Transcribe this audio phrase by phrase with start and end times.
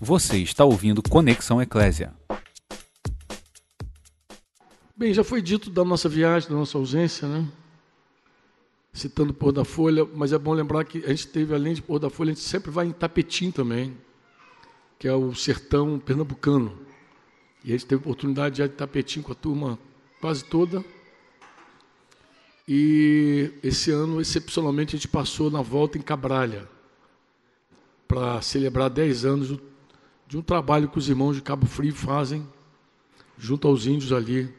[0.00, 2.12] Você está ouvindo Conexão Eclésia.
[4.94, 7.48] Bem, já foi dito da nossa viagem, da nossa ausência, né?
[8.92, 11.98] Citando Pôr da Folha, mas é bom lembrar que a gente teve, além de Pôr
[11.98, 13.96] da Folha, a gente sempre vai em Tapetim também,
[14.98, 16.78] que é o sertão pernambucano.
[17.64, 19.78] E a gente teve a oportunidade de ir de Tapetim com a turma
[20.20, 20.84] quase toda.
[22.68, 26.68] E esse ano, excepcionalmente, a gente passou na volta em Cabralha,
[28.06, 29.75] para celebrar 10 anos do
[30.26, 32.46] de um trabalho que os irmãos de Cabo Frio fazem
[33.38, 34.52] junto aos índios ali,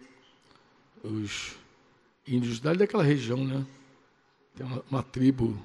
[1.03, 1.55] os
[2.25, 3.65] índios dali daquela região, né?
[4.55, 5.57] Tem uma, uma tribo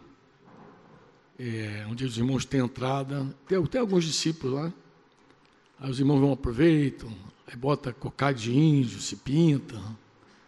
[1.38, 4.73] é, onde os irmãos têm entrada, tem, tem alguns discípulos lá.
[5.78, 7.12] Aí os irmãos vão aproveitam,
[7.47, 9.80] aí bota cocá de índio, se pinta,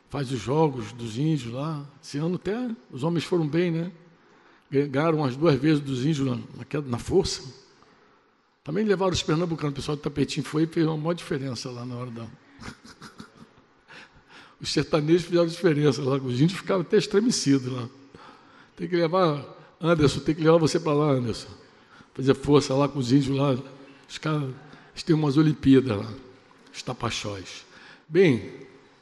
[0.08, 1.84] faz os jogos dos índios lá.
[2.02, 3.92] Esse ano até os homens foram bem, né?
[4.70, 7.63] Ganharam as duas vezes dos índios na, na, na força.
[8.64, 11.84] Também levaram os pernambucanos, o pessoal do tapetinho foi e fez uma maior diferença lá
[11.84, 12.26] na hora da.
[14.58, 17.86] os sertanejos fizeram diferença lá, os índios ficavam até estremecidos lá.
[18.74, 19.44] Tem que levar,
[19.78, 21.50] Anderson, tem que levar você para lá, Anderson.
[22.14, 23.54] Fazer força lá com os índios lá.
[24.08, 24.54] Os caras
[25.04, 26.10] têm umas Olimpíadas lá,
[26.74, 27.66] os tapachóis.
[28.08, 28.50] Bem,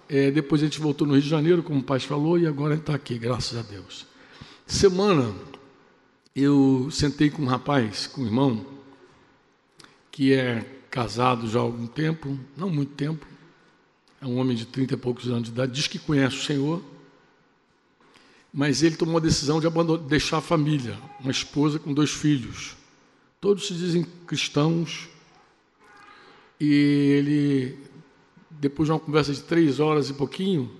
[0.08, 2.72] é, depois a gente voltou no Rio de Janeiro, como o pai falou, e agora
[2.72, 4.06] a gente está aqui, graças a Deus.
[4.66, 5.32] Semana,
[6.34, 8.66] eu sentei com um rapaz, com um irmão,
[10.12, 10.60] que é
[10.90, 13.26] casado já há algum tempo, não muito tempo,
[14.20, 16.82] é um homem de 30 e poucos anos de idade, diz que conhece o Senhor,
[18.52, 19.66] mas ele tomou a decisão de
[20.06, 22.76] deixar a família, uma esposa com dois filhos.
[23.40, 25.08] Todos se dizem cristãos,
[26.60, 27.78] e ele,
[28.50, 30.70] depois de uma conversa de três horas e pouquinho,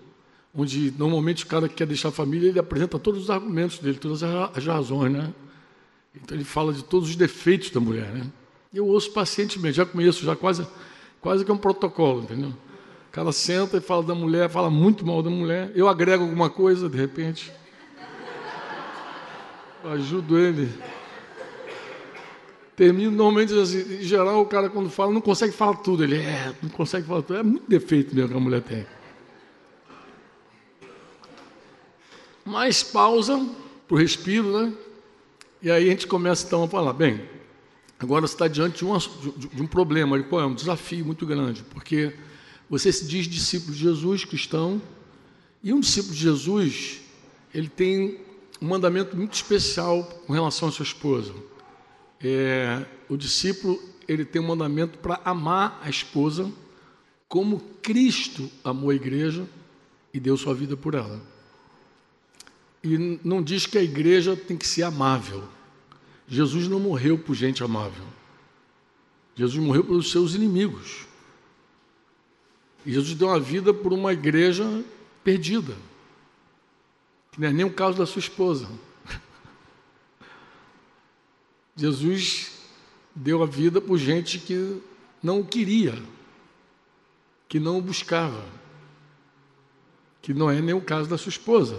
[0.54, 3.98] onde normalmente o cara que quer deixar a família, ele apresenta todos os argumentos dele,
[3.98, 5.32] todas as razões, né?
[6.14, 8.30] Então ele fala de todos os defeitos da mulher, né?
[8.72, 10.66] Eu ouço pacientemente, já conheço, já quase,
[11.20, 12.48] quase que é um protocolo, entendeu?
[12.48, 15.70] O cara senta e fala da mulher, fala muito mal da mulher.
[15.74, 17.52] Eu agrego alguma coisa, de repente.
[19.84, 20.72] ajudo ele.
[22.74, 26.02] Termino normalmente assim, em geral, o cara quando fala, não consegue falar tudo.
[26.02, 27.38] Ele é, não consegue falar tudo.
[27.38, 28.86] É muito defeito mesmo que a mulher tem.
[32.44, 33.46] Mais pausa
[33.86, 34.72] para o respiro, né?
[35.60, 37.20] E aí a gente começa então a falar, bem,
[38.02, 42.12] Agora você está diante de um, de um problema, é um desafio muito grande, porque
[42.68, 44.82] você se diz discípulo de Jesus, cristão,
[45.62, 47.00] e um discípulo de Jesus,
[47.54, 48.18] ele tem
[48.60, 51.32] um mandamento muito especial com relação à sua esposa.
[52.20, 56.50] É, o discípulo, ele tem um mandamento para amar a esposa
[57.28, 59.46] como Cristo amou a igreja
[60.12, 61.22] e deu sua vida por ela.
[62.82, 65.44] E não diz que a igreja tem que ser amável.
[66.32, 68.06] Jesus não morreu por gente amável.
[69.36, 71.06] Jesus morreu pelos seus inimigos.
[72.86, 74.64] E Jesus deu uma vida por uma igreja
[75.22, 75.76] perdida.
[77.32, 78.66] Que não é nem o caso da sua esposa.
[81.76, 82.50] Jesus
[83.14, 84.80] deu a vida por gente que
[85.22, 86.02] não o queria,
[87.46, 88.42] que não o buscava,
[90.22, 91.78] que não é nem o caso da sua esposa.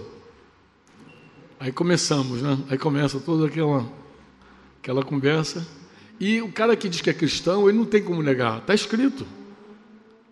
[1.59, 2.63] Aí começamos, né?
[2.69, 4.02] Aí começa toda aquela
[4.83, 5.65] aquela conversa.
[6.19, 9.25] E o cara que diz que é cristão, ele não tem como negar, está escrito.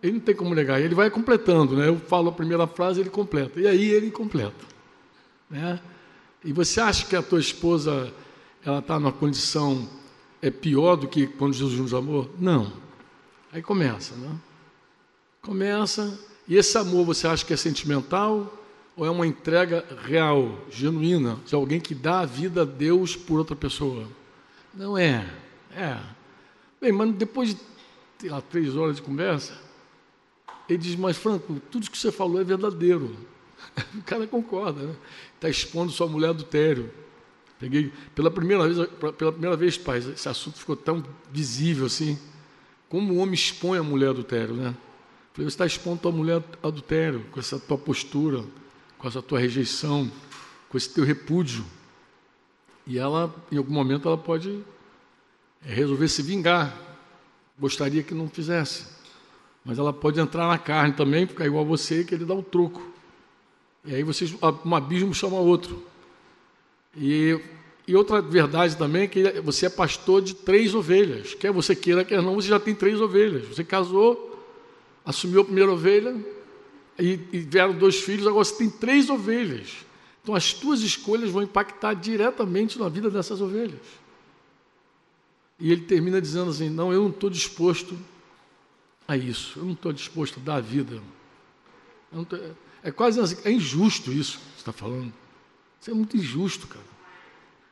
[0.03, 1.88] Ele não tem como negar, ele vai completando, né?
[1.88, 4.66] Eu falo a primeira frase, ele completa, e aí ele completa,
[5.50, 5.79] né?
[6.44, 8.11] E você acha que a tua esposa
[8.66, 9.88] ela está numa condição
[10.41, 12.29] é pior do que quando Jesus nos amou?
[12.40, 12.73] Não.
[13.53, 14.31] Aí começa, né?
[15.41, 18.57] Começa, e esse amor você acha que é sentimental
[18.97, 23.38] ou é uma entrega real, genuína, de alguém que dá a vida a Deus por
[23.38, 24.07] outra pessoa?
[24.73, 25.29] Não é.
[25.75, 25.97] É.
[26.79, 27.55] Bem, mas depois
[28.19, 29.53] de lá, três horas de conversa,
[30.67, 33.15] ele diz, mas Franco, tudo que você falou é verdadeiro.
[33.95, 34.95] O cara concorda, né?
[35.35, 36.91] Está expondo sua mulher adultério.
[37.59, 42.17] Peguei pela primeira vez, pela primeira vez, pai, esse assunto ficou tão visível assim.
[42.90, 44.75] Como o homem expõe a mulher adultério, né?
[45.34, 48.43] Falei, você está expondo tua mulher adultério com essa tua postura,
[48.97, 50.11] com essa tua rejeição,
[50.67, 51.63] com esse teu repúdio.
[52.85, 54.63] E ela, em algum momento, ela pode
[55.66, 56.75] é, resolver se vingar.
[57.59, 58.85] Gostaria que não fizesse.
[59.63, 62.39] Mas ela pode entrar na carne também, ficar igual a você, que ele dá o
[62.39, 62.81] um troco.
[63.85, 64.33] E aí vocês,
[64.66, 65.85] um abismo chama outro.
[66.95, 67.39] E,
[67.87, 71.34] e outra verdade também é que você é pastor de três ovelhas.
[71.34, 73.47] Quer você queira, quer não, você já tem três ovelhas.
[73.47, 74.45] Você casou,
[75.05, 76.16] assumiu a primeira ovelha,
[76.99, 79.85] e, e vieram dois filhos, agora você tem três ovelhas.
[80.22, 83.79] Então as tuas escolhas vão impactar diretamente na vida dessas ovelhas.
[85.59, 87.97] E ele termina dizendo assim: Não, eu não estou disposto
[89.08, 91.02] a isso, eu não estou disposto a dar a vida.
[92.28, 92.38] Tô...
[92.84, 95.14] É quase assim, é injusto isso que você está falando.
[95.79, 96.85] Isso é muito injusto, cara.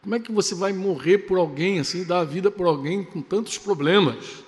[0.02, 3.22] Como é que você vai morrer por alguém assim, dar a vida por alguém com
[3.22, 4.44] tantos problemas?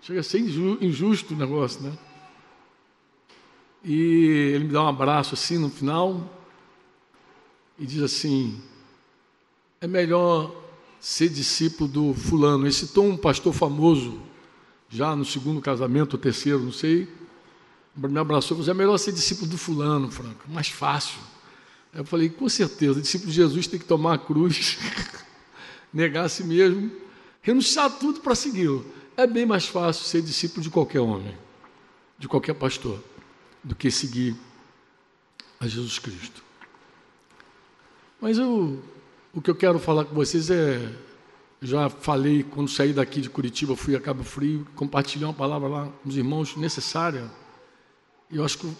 [0.00, 1.96] Chega a ser injusto o negócio, né?
[3.84, 6.41] E ele me dá um abraço assim no final
[7.82, 8.62] e diz assim:
[9.80, 10.54] é melhor
[11.00, 12.64] ser discípulo do fulano.
[12.64, 14.22] Ele citou um pastor famoso,
[14.88, 17.08] já no segundo casamento, ou terceiro, não sei.
[17.96, 21.18] Me abraçou e falou: é melhor ser discípulo do fulano, Franco, mais fácil.
[21.92, 24.78] Eu falei: com certeza, discípulo de Jesus tem que tomar a cruz,
[25.92, 26.88] negar a si mesmo,
[27.42, 28.86] renunciar a tudo para segui-lo.
[29.16, 31.36] É bem mais fácil ser discípulo de qualquer homem,
[32.16, 33.02] de qualquer pastor
[33.62, 34.36] do que seguir
[35.58, 36.51] a Jesus Cristo.
[38.22, 38.80] Mas eu,
[39.34, 40.94] o que eu quero falar com vocês é,
[41.60, 45.88] já falei quando saí daqui de Curitiba, fui a Cabo Frio, compartilhei uma palavra lá
[45.88, 47.28] com os irmãos necessária.
[48.30, 48.76] E eu acho que eu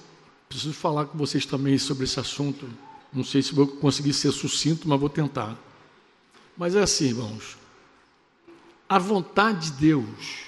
[0.49, 2.71] preciso falar com vocês também sobre esse assunto.
[3.13, 5.59] Não sei se vou conseguir ser sucinto, mas vou tentar.
[6.57, 7.59] Mas é assim, irmãos.
[8.89, 10.45] A vontade de Deus.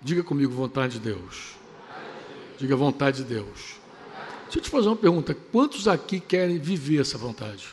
[0.00, 1.54] Diga comigo, vontade de Deus
[2.56, 3.83] Diga vontade de Deus.
[4.54, 7.66] Deixa eu te fazer uma pergunta: quantos aqui querem viver essa vontade?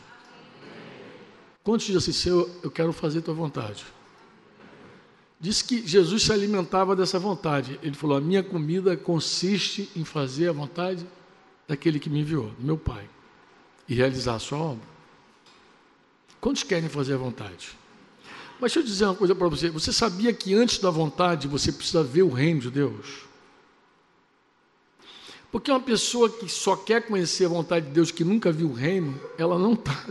[1.64, 3.86] Quantos dizem assim, Senhor, eu quero fazer tua vontade?
[5.40, 7.80] Diz que Jesus se alimentava dessa vontade.
[7.84, 11.06] Ele falou: A minha comida consiste em fazer a vontade
[11.68, 13.08] daquele que me enviou, meu Pai,
[13.88, 14.90] e realizar a sua obra.
[16.40, 17.78] Quantos querem fazer a vontade?
[18.60, 21.72] Mas deixa eu dizer uma coisa para você: você sabia que antes da vontade você
[21.72, 23.31] precisa ver o reino de Deus?
[25.52, 28.74] Porque uma pessoa que só quer conhecer a vontade de Deus, que nunca viu o
[28.74, 30.08] reino, ela não está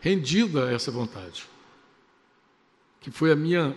[0.00, 1.44] rendida a essa vontade.
[3.00, 3.76] Que foi a minha,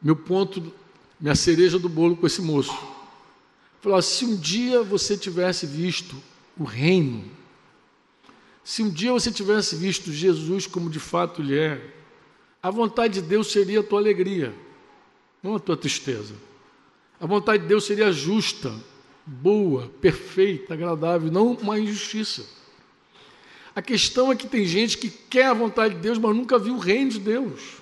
[0.00, 0.72] meu ponto,
[1.18, 2.76] minha cereja do bolo com esse moço.
[3.80, 6.16] Falou: se um dia você tivesse visto
[6.58, 7.24] o reino,
[8.62, 11.94] se um dia você tivesse visto Jesus como de fato ele é,
[12.62, 14.54] a vontade de Deus seria a tua alegria,
[15.42, 16.34] não a tua tristeza.
[17.18, 18.72] A vontade de Deus seria justa,
[19.24, 22.44] boa, perfeita, agradável, não uma injustiça.
[23.74, 26.74] A questão é que tem gente que quer a vontade de Deus, mas nunca viu
[26.74, 27.78] o reino de Deus.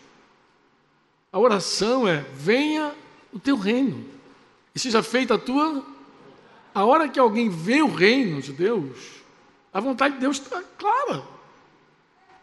[1.32, 2.94] A oração é: venha
[3.32, 4.04] o teu reino,
[4.74, 5.84] e seja feita a tua.
[6.72, 8.96] A hora que alguém vê o reino de Deus,
[9.72, 11.24] a vontade de Deus está clara.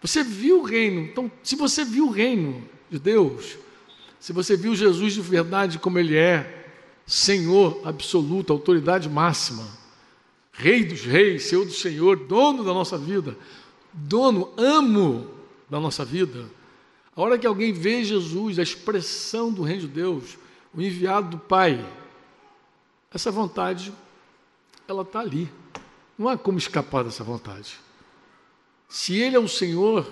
[0.01, 3.57] Você viu o reino, então, se você viu o reino de Deus,
[4.19, 6.56] se você viu Jesus de verdade como ele é,
[7.07, 9.65] Senhor absoluto, autoridade máxima,
[10.57, 13.37] Rei dos reis, Senhor do Senhor, dono da nossa vida,
[13.93, 15.29] dono, amo
[15.69, 16.49] da nossa vida.
[17.15, 20.35] A hora que alguém vê Jesus, a expressão do reino de Deus,
[20.73, 21.85] o enviado do Pai,
[23.13, 23.93] essa vontade,
[24.87, 25.47] ela está ali.
[26.17, 27.77] Não há como escapar dessa vontade.
[28.89, 30.11] Se Ele é o Senhor,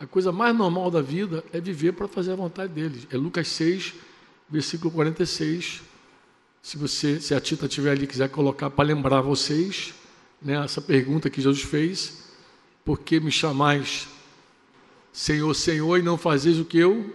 [0.00, 3.06] a coisa mais normal da vida é viver para fazer a vontade dele.
[3.08, 3.94] É Lucas 6,
[4.48, 5.82] versículo 46.
[6.62, 9.94] Se você, se a Tita estiver ali quiser colocar para lembrar vocês,
[10.40, 12.24] né, essa pergunta que Jesus fez:
[12.84, 14.08] Por que me chamais
[15.12, 17.14] Senhor, Senhor e não fazeis o que eu?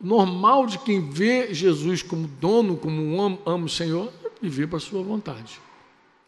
[0.00, 4.76] Normal de quem vê Jesus como dono, como um amo, amo o Senhor, viver para
[4.76, 5.60] a sua vontade.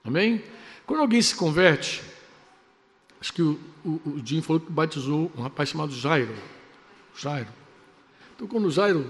[0.02, 0.42] Amém?
[0.86, 2.02] Quando alguém se converte,
[3.20, 6.34] acho que o, o, o Jim falou que batizou um rapaz chamado Jairo.
[7.14, 7.48] Jairo.
[8.34, 9.06] Então, quando Jairo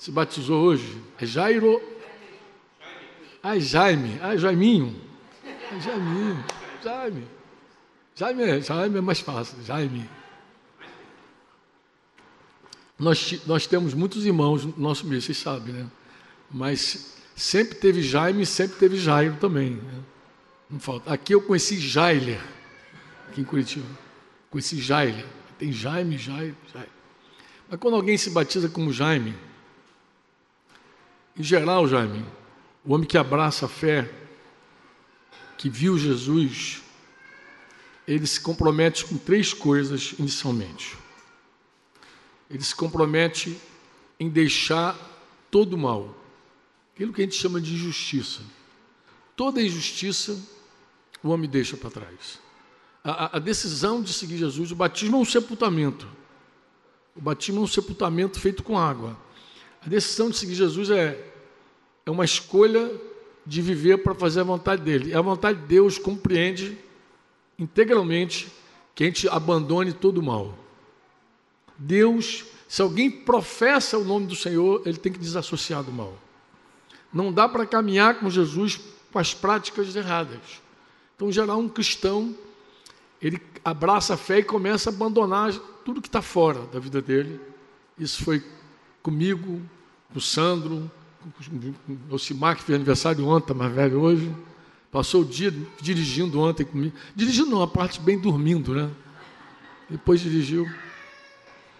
[0.00, 0.98] se batizou hoje.
[1.20, 1.80] É Jairo.
[3.42, 4.18] Ah, é Jaime.
[4.22, 4.98] Ah, é Jaiminho.
[5.44, 6.44] É Jaiminho.
[6.82, 7.28] Jaime.
[8.14, 9.62] Jaime é, Jaime é mais fácil.
[9.62, 10.08] Jaime.
[12.98, 15.86] Nós, nós temos muitos irmãos no nosso meio, vocês sabem, né?
[16.50, 19.72] Mas sempre teve Jaime, sempre teve Jairo também.
[19.72, 20.00] Né?
[20.70, 21.12] Não falta.
[21.12, 22.40] Aqui eu conheci Jailer,
[23.28, 23.86] aqui em Curitiba.
[24.48, 25.26] Conheci Jailer.
[25.58, 26.90] Tem Jaime, Jairo, Jairo.
[27.68, 29.34] Mas quando alguém se batiza como Jaime,
[31.40, 32.22] em geral, Jaime,
[32.84, 34.12] o homem que abraça a fé,
[35.56, 36.82] que viu Jesus,
[38.06, 40.98] ele se compromete com três coisas inicialmente.
[42.50, 43.58] Ele se compromete
[44.18, 44.94] em deixar
[45.50, 46.14] todo o mal,
[46.94, 48.42] aquilo que a gente chama de injustiça.
[49.34, 50.38] Toda injustiça
[51.22, 52.38] o homem deixa para trás.
[53.02, 56.06] A, a, decisão de seguir Jesus, o batismo é um sepultamento.
[57.16, 59.16] O batismo é um sepultamento feito com água.
[59.80, 61.29] A decisão de seguir Jesus é,
[62.04, 62.90] é uma escolha
[63.44, 65.10] de viver para fazer a vontade dele.
[65.10, 66.78] E a vontade de Deus compreende
[67.58, 68.48] integralmente
[68.94, 70.56] que a gente abandone todo o mal.
[71.76, 76.16] Deus, se alguém professa o nome do Senhor, ele tem que desassociar do mal.
[77.12, 78.80] Não dá para caminhar com Jesus
[79.12, 80.62] com as práticas erradas.
[81.16, 82.34] Então, em geral, um cristão,
[83.20, 85.52] ele abraça a fé e começa a abandonar
[85.84, 87.40] tudo que está fora da vida dele.
[87.98, 88.42] Isso foi
[89.02, 89.60] comigo,
[90.12, 90.90] com o Sandro,
[92.10, 94.34] o Simar, que fez aniversário ontem, tá mais velho hoje.
[94.90, 96.96] Passou o dia dirigindo ontem comigo.
[97.14, 98.90] Dirigindo não, a parte bem dormindo, né?
[99.88, 100.68] Depois dirigiu.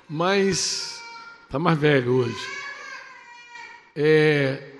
[0.08, 1.00] Mas
[1.44, 2.48] está mais velho hoje.
[3.96, 4.74] É,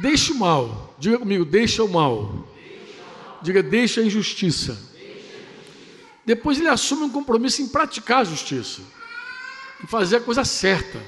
[0.00, 0.96] deixa o mal.
[0.98, 2.48] Diga comigo, deixa o mal.
[3.40, 4.88] Diga, deixa a injustiça.
[6.24, 8.82] Depois ele assume um compromisso em praticar a justiça,
[9.82, 11.00] em fazer a coisa certa,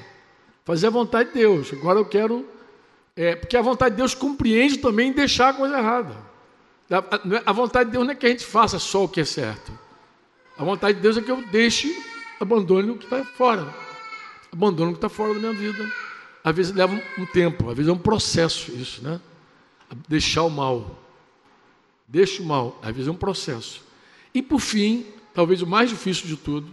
[0.70, 1.72] fazer a vontade de Deus.
[1.72, 2.46] Agora eu quero.
[3.16, 6.16] É, porque a vontade de Deus compreende também deixar a coisa errada.
[6.88, 9.24] A, a vontade de Deus não é que a gente faça só o que é
[9.24, 9.76] certo.
[10.56, 11.92] A vontade de Deus é que eu deixe,
[12.38, 13.74] abandone o que está fora.
[14.52, 15.92] Abandone o que está fora da minha vida.
[16.44, 19.20] Às vezes leva um tempo, às vezes é um processo isso, né?
[20.08, 20.96] Deixar o mal.
[22.06, 23.82] Deixa o mal, às vezes é um processo.
[24.32, 26.72] E por fim, talvez o mais difícil de tudo,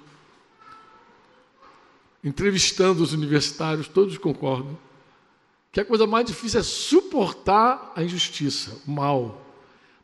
[2.27, 4.77] entrevistando os universitários, todos concordam,
[5.71, 9.45] que a coisa mais difícil é suportar a injustiça, o mal.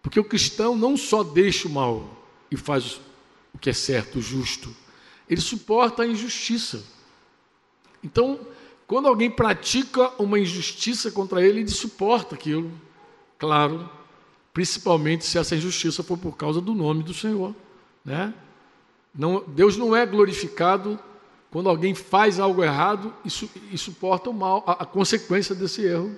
[0.02, 3.02] Porque o cristão não só deixa o mal e faz
[3.54, 4.74] o que é certo, o justo,
[5.30, 6.84] ele suporta a injustiça.
[8.04, 8.40] Então,
[8.88, 12.72] quando alguém pratica uma injustiça contra ele, ele suporta aquilo,
[13.38, 13.90] claro,
[14.54, 17.56] principalmente se essa injustiça for por causa do nome do Senhor.
[18.04, 18.34] Né?
[19.14, 21.00] Não, Deus não é glorificado
[21.54, 25.84] quando alguém faz algo errado e, su, e suporta o mal, a, a consequência desse
[25.84, 26.12] erro.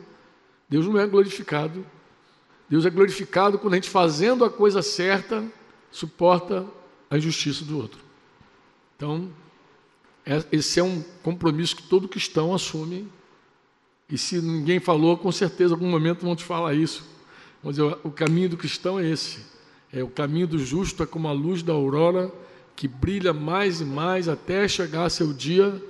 [0.70, 1.86] Deus não é glorificado.
[2.70, 5.46] Deus é glorificado quando a gente fazendo a coisa certa
[5.92, 6.66] suporta
[7.10, 8.00] a injustiça do outro.
[8.96, 9.30] Então,
[10.26, 13.06] é, esse é um compromisso que todo cristão assume.
[14.10, 17.06] E se ninguém falou, com certeza, em algum momento vão te falar isso.
[17.62, 19.46] Dizer, o caminho do cristão é esse.
[19.92, 22.32] É o caminho do justo é como a luz da aurora
[22.76, 25.82] que brilha mais e mais até chegar seu dia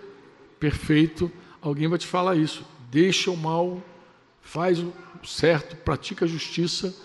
[0.60, 1.32] perfeito.
[1.62, 2.64] Alguém vai te falar isso.
[2.92, 3.84] Deixa o mal,
[4.42, 6.96] faz o certo, pratica a justiça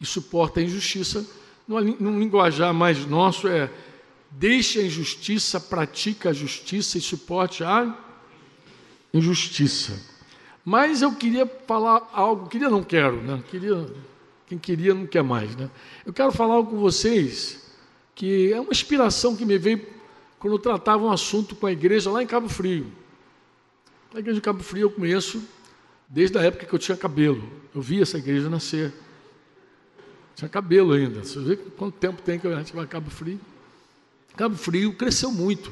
[0.00, 1.26] e suporta a injustiça.
[1.68, 3.70] Num linguajar mais nosso é
[4.30, 7.94] deixa a injustiça, pratica a justiça e suporte a
[9.12, 10.00] injustiça.
[10.64, 13.42] Mas eu queria falar algo, queria não quero, né?
[13.50, 13.86] Queria,
[14.46, 15.70] quem queria não quer mais, né?
[16.04, 17.65] Eu quero falar algo com vocês
[18.16, 19.86] que é uma inspiração que me veio
[20.38, 22.90] quando eu tratava um assunto com a igreja lá em Cabo Frio.
[24.14, 25.44] A igreja de Cabo Frio eu conheço
[26.08, 27.46] desde a época que eu tinha cabelo.
[27.74, 28.92] Eu vi essa igreja nascer.
[30.34, 31.22] Tinha cabelo ainda.
[31.22, 33.38] Você vê quanto tempo tem que a gente vai a Cabo Frio.
[34.34, 35.70] Cabo Frio cresceu muito,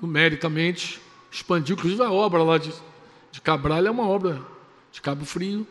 [0.00, 2.72] numericamente, expandiu, inclusive a obra lá de,
[3.32, 4.40] de Cabral é uma obra
[4.92, 5.66] de Cabo Frio.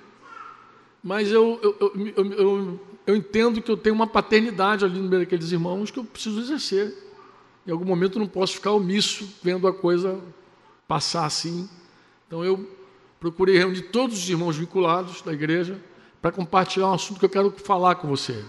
[1.03, 5.23] Mas eu, eu, eu, eu, eu entendo que eu tenho uma paternidade ali no meio
[5.23, 6.95] daqueles irmãos que eu preciso exercer.
[7.65, 10.21] Em algum momento eu não posso ficar omisso vendo a coisa
[10.87, 11.67] passar assim.
[12.27, 12.69] Então eu
[13.19, 15.81] procurei reunir todos os irmãos vinculados da igreja
[16.21, 18.45] para compartilhar um assunto que eu quero falar com você.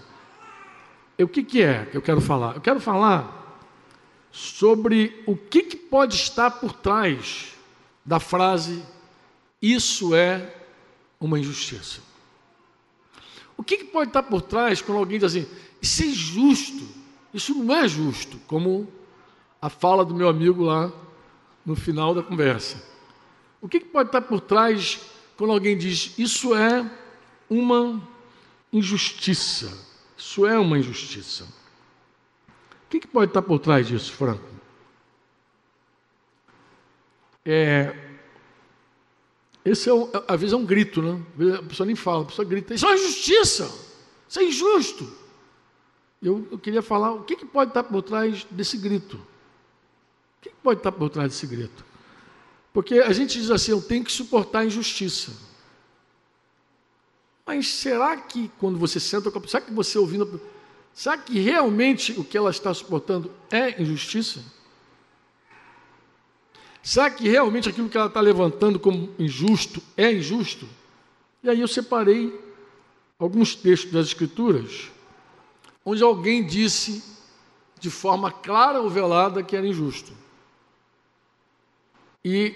[1.17, 2.53] E o que, que é que eu quero falar?
[2.53, 3.59] Eu quero falar
[4.31, 7.55] sobre o que, que pode estar por trás
[8.05, 8.83] da frase
[9.59, 10.53] isso é
[11.19, 12.10] uma injustiça.
[13.61, 15.47] O que, que pode estar por trás quando alguém diz assim,
[15.81, 16.83] isso é injusto,
[17.33, 18.87] isso não é justo, como
[19.61, 20.91] a fala do meu amigo lá
[21.65, 22.83] no final da conversa.
[23.61, 24.99] O que, que pode estar por trás
[25.37, 26.89] quando alguém diz isso é
[27.49, 28.01] uma
[28.73, 29.71] injustiça?
[30.17, 31.61] Isso é uma injustiça
[32.91, 34.43] que, que pode estar por trás disso, Franco?
[37.45, 37.95] É,
[39.63, 41.21] esse é, um, às vezes é um grito, né?
[41.59, 43.71] A pessoa nem fala, a pessoa grita, isso é injustiça,
[44.27, 45.11] isso é injusto.
[46.21, 49.17] Eu, eu queria falar o que, que pode estar por trás desse grito.
[49.17, 51.85] O que, que pode estar por trás desse grito?
[52.73, 55.31] Porque a gente diz assim, eu tenho que suportar a injustiça.
[57.45, 60.25] Mas será que quando você senta com a pessoa, será que você ouvindo
[60.93, 64.43] Será que realmente o que ela está suportando é injustiça?
[66.83, 70.67] Será que realmente aquilo que ela está levantando como injusto é injusto?
[71.43, 72.33] E aí eu separei
[73.19, 74.89] alguns textos das Escrituras,
[75.85, 77.03] onde alguém disse
[77.79, 80.11] de forma clara ou velada que era injusto.
[82.23, 82.55] E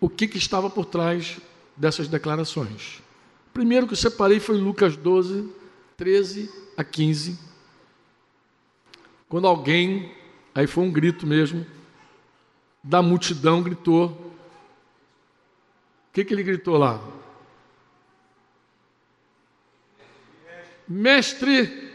[0.00, 1.38] o que, que estava por trás
[1.76, 3.02] dessas declarações?
[3.52, 5.48] Primeiro que eu separei foi Lucas 12,
[5.96, 7.48] 13 a 15
[9.28, 10.10] quando alguém,
[10.54, 11.66] aí foi um grito mesmo,
[12.88, 14.08] da multidão gritou.
[14.08, 14.32] O
[16.14, 16.98] que, que ele gritou lá?
[20.88, 21.86] Mestre.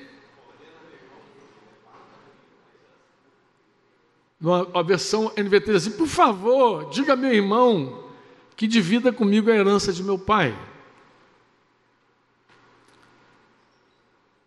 [4.71, 8.11] A versão NVT diz assim: por favor, diga a meu irmão
[8.55, 10.55] que divida comigo a herança de meu pai.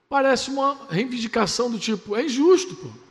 [0.08, 3.05] Parece uma reivindicação do tipo: é injusto, pô.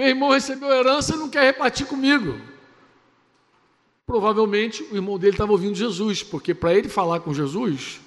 [0.00, 2.40] Meu irmão recebeu herança e não quer repartir comigo.
[4.06, 8.00] Provavelmente o irmão dele estava ouvindo Jesus, porque para ele falar com Jesus,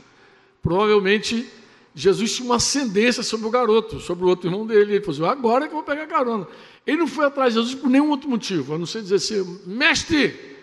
[0.59, 1.47] provavelmente
[1.93, 4.95] Jesus tinha uma ascendência sobre o garoto, sobre o outro irmão dele.
[4.95, 6.47] Ele falou assim, agora é que eu vou pegar carona.
[6.83, 9.59] Ele não foi atrás de Jesus por nenhum outro motivo, a não ser dizer assim,
[9.63, 10.57] mestre,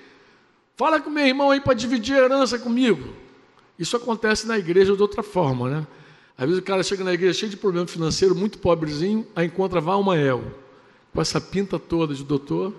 [0.74, 3.08] fala com meu irmão aí para dividir a herança comigo.
[3.78, 5.86] Isso acontece na igreja de outra forma, né?
[6.36, 9.80] Às vezes o cara chega na igreja cheio de problema financeiro, muito pobrezinho, aí encontra
[9.80, 10.42] Valmael,
[11.12, 12.72] com essa pinta toda de doutor.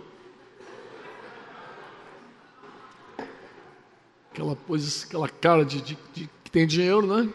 [4.31, 7.29] Aquela, pose, aquela cara de, de, de que tem dinheiro, né?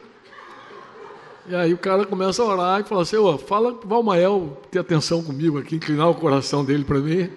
[1.48, 4.60] E aí o cara começa a orar e fala assim, oh, fala para o Valmael
[4.70, 7.30] ter atenção comigo aqui, inclinar o coração dele para mim.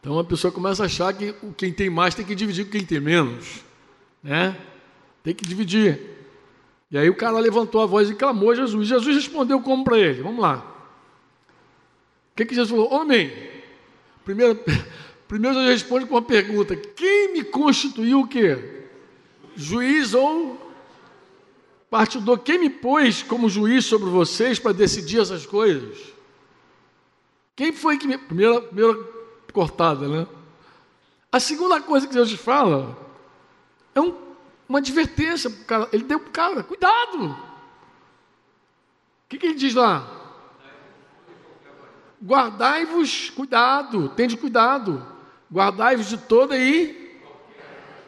[0.00, 2.84] Então a pessoa começa a achar que quem tem mais tem que dividir com quem
[2.84, 3.62] tem menos.
[4.22, 4.56] Né?
[5.22, 6.00] Tem que dividir.
[6.90, 8.88] E aí o cara levantou a voz e clamou a Jesus.
[8.88, 10.22] Jesus respondeu como para ele?
[10.22, 10.73] Vamos lá.
[12.34, 12.92] O que, que Jesus falou?
[12.92, 13.32] Homem,
[14.24, 14.58] primeiro,
[15.26, 18.82] primeiro Jesus responde com uma pergunta: quem me constituiu o quê?
[19.56, 20.64] Juiz ou
[21.94, 25.96] Parte do quem me pôs como juiz sobre vocês para decidir essas coisas?
[27.54, 28.18] Quem foi que me.
[28.18, 28.98] Primeira, primeira
[29.52, 30.26] cortada, né?
[31.30, 32.98] A segunda coisa que Deus fala
[33.94, 34.12] é um,
[34.68, 35.88] uma advertência para o cara.
[35.92, 37.26] Ele deu para o cara, cuidado!
[37.26, 37.36] O
[39.28, 40.23] que, que ele diz lá?
[42.24, 45.06] Guardai-vos, cuidado, tende cuidado.
[45.52, 47.20] Guardai-vos de toda e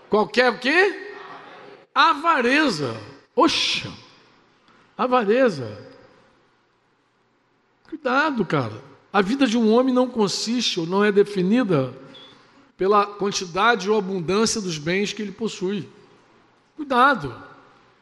[0.08, 1.12] qualquer o quê?
[1.95, 2.97] Avareza.
[3.34, 3.93] Oxa,
[4.97, 5.86] avareza.
[7.86, 8.82] Cuidado, cara.
[9.12, 11.95] A vida de um homem não consiste ou não é definida
[12.76, 15.88] pela quantidade ou abundância dos bens que ele possui.
[16.75, 17.34] Cuidado.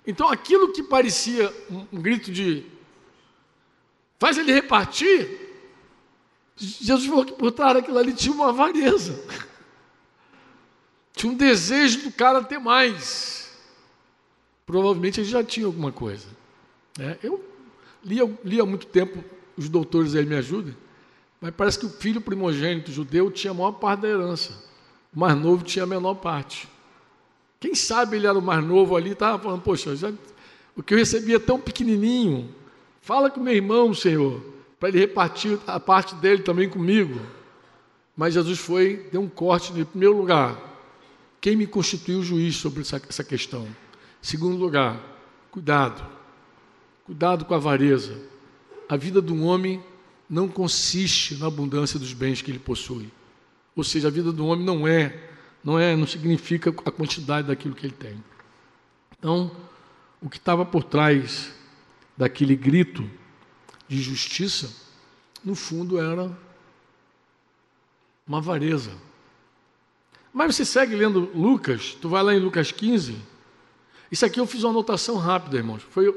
[0.07, 2.65] Então, aquilo que parecia um, um grito de
[4.19, 5.44] faz ele repartir,
[6.57, 9.23] Jesus falou que por trás daquilo ali tinha uma avareza.
[11.13, 13.35] Tinha um desejo do cara ter mais
[14.67, 16.27] provavelmente ele já tinha alguma coisa.
[16.99, 17.43] É, eu
[18.05, 19.23] li, li há muito tempo,
[19.57, 20.77] os doutores aí me ajudem,
[21.41, 24.53] mas parece que o filho primogênito judeu tinha a maior parte da herança,
[25.15, 26.69] o mais novo tinha a menor parte.
[27.61, 30.13] Quem sabe ele era o mais novo ali, estava falando, poxa, já,
[30.77, 32.55] o que eu recebia é tão pequenininho,
[33.01, 34.43] fala com meu irmão, Senhor,
[34.79, 37.21] para ele repartir a parte dele também comigo.
[38.17, 40.59] Mas Jesus foi, deu um corte em primeiro lugar.
[41.41, 43.67] Quem me constituiu juiz sobre essa, essa questão?
[44.23, 45.01] Segundo lugar,
[45.51, 46.05] cuidado.
[47.05, 48.17] Cuidado com a avareza.
[48.89, 49.83] A vida de um homem
[50.29, 53.11] não consiste na abundância dos bens que ele possui.
[53.77, 55.19] Ou seja, a vida do homem não é,
[55.63, 58.23] não é, não significa a quantidade daquilo que ele tem.
[59.19, 59.51] Então,
[60.21, 61.53] o que estava por trás
[62.17, 63.09] daquele grito
[63.89, 64.71] de justiça,
[65.45, 66.31] no fundo era
[68.27, 68.93] uma avareza.
[70.33, 73.17] Mas você segue lendo Lucas, tu vai lá em Lucas 15,
[74.11, 75.83] isso aqui eu fiz uma anotação rápida, irmãos.
[75.91, 76.15] Foi,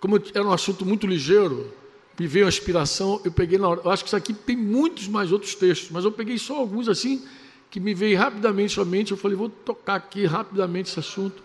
[0.00, 1.72] como era um assunto muito ligeiro,
[2.18, 3.80] me veio a inspiração, eu peguei na hora.
[3.84, 6.88] Eu acho que isso aqui tem muitos mais outros textos, mas eu peguei só alguns
[6.88, 7.24] assim,
[7.70, 9.12] que me veio rapidamente à mente.
[9.12, 11.42] Eu falei, vou tocar aqui rapidamente esse assunto.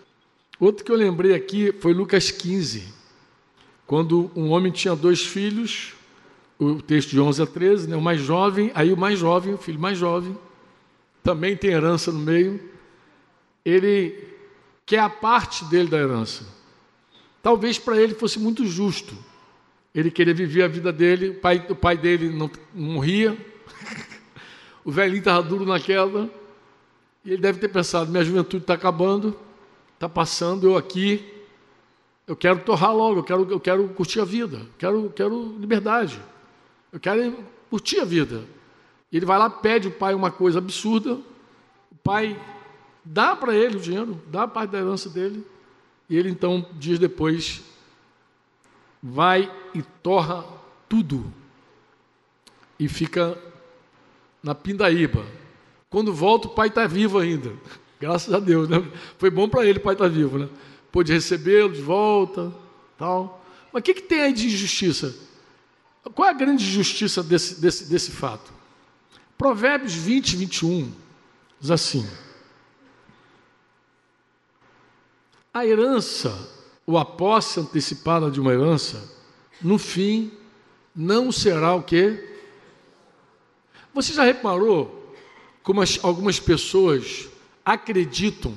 [0.58, 2.84] Outro que eu lembrei aqui foi Lucas 15,
[3.92, 5.92] quando um homem tinha dois filhos,
[6.58, 9.58] o texto de 11 a 13, né, o mais jovem, aí o mais jovem, o
[9.58, 10.34] filho mais jovem,
[11.22, 12.58] também tem herança no meio,
[13.62, 14.18] ele
[14.86, 16.46] que é a parte dele da herança.
[17.42, 19.14] Talvez para ele fosse muito justo.
[19.94, 23.36] Ele queria viver a vida dele, o pai, o pai dele não, não morria,
[24.82, 26.30] o velhinho estava duro naquela,
[27.22, 29.38] e ele deve ter pensado: minha juventude está acabando,
[29.96, 31.31] está passando, eu aqui,
[32.26, 36.20] eu quero torrar logo, eu quero, eu quero curtir a vida, eu quero, quero liberdade,
[36.92, 37.36] eu quero
[37.68, 38.44] curtir a vida.
[39.12, 41.14] Ele vai lá, pede o pai uma coisa absurda,
[41.90, 42.40] o pai
[43.04, 45.44] dá para ele o dinheiro, dá parte da herança dele,
[46.08, 47.62] e ele então, dias depois,
[49.02, 50.44] vai e torra
[50.88, 51.32] tudo
[52.78, 53.38] e fica
[54.42, 55.24] na pindaíba.
[55.90, 57.52] Quando volta, o pai está vivo ainda.
[58.00, 58.82] Graças a Deus, né?
[59.18, 60.48] Foi bom para ele, o pai está vivo, né?
[60.92, 62.52] Pôde recebê-lo de volta,
[62.98, 63.44] tal.
[63.72, 65.16] Mas o que, que tem aí de injustiça?
[66.14, 68.52] Qual é a grande injustiça desse, desse, desse fato?
[69.38, 70.92] Provérbios 20, 21
[71.58, 72.08] diz assim:
[75.54, 76.48] A herança,
[76.86, 79.10] ou a posse antecipada de uma herança,
[79.60, 80.30] no fim,
[80.94, 82.28] não será o quê?
[83.94, 85.14] Você já reparou
[85.62, 87.28] como as, algumas pessoas
[87.64, 88.54] acreditam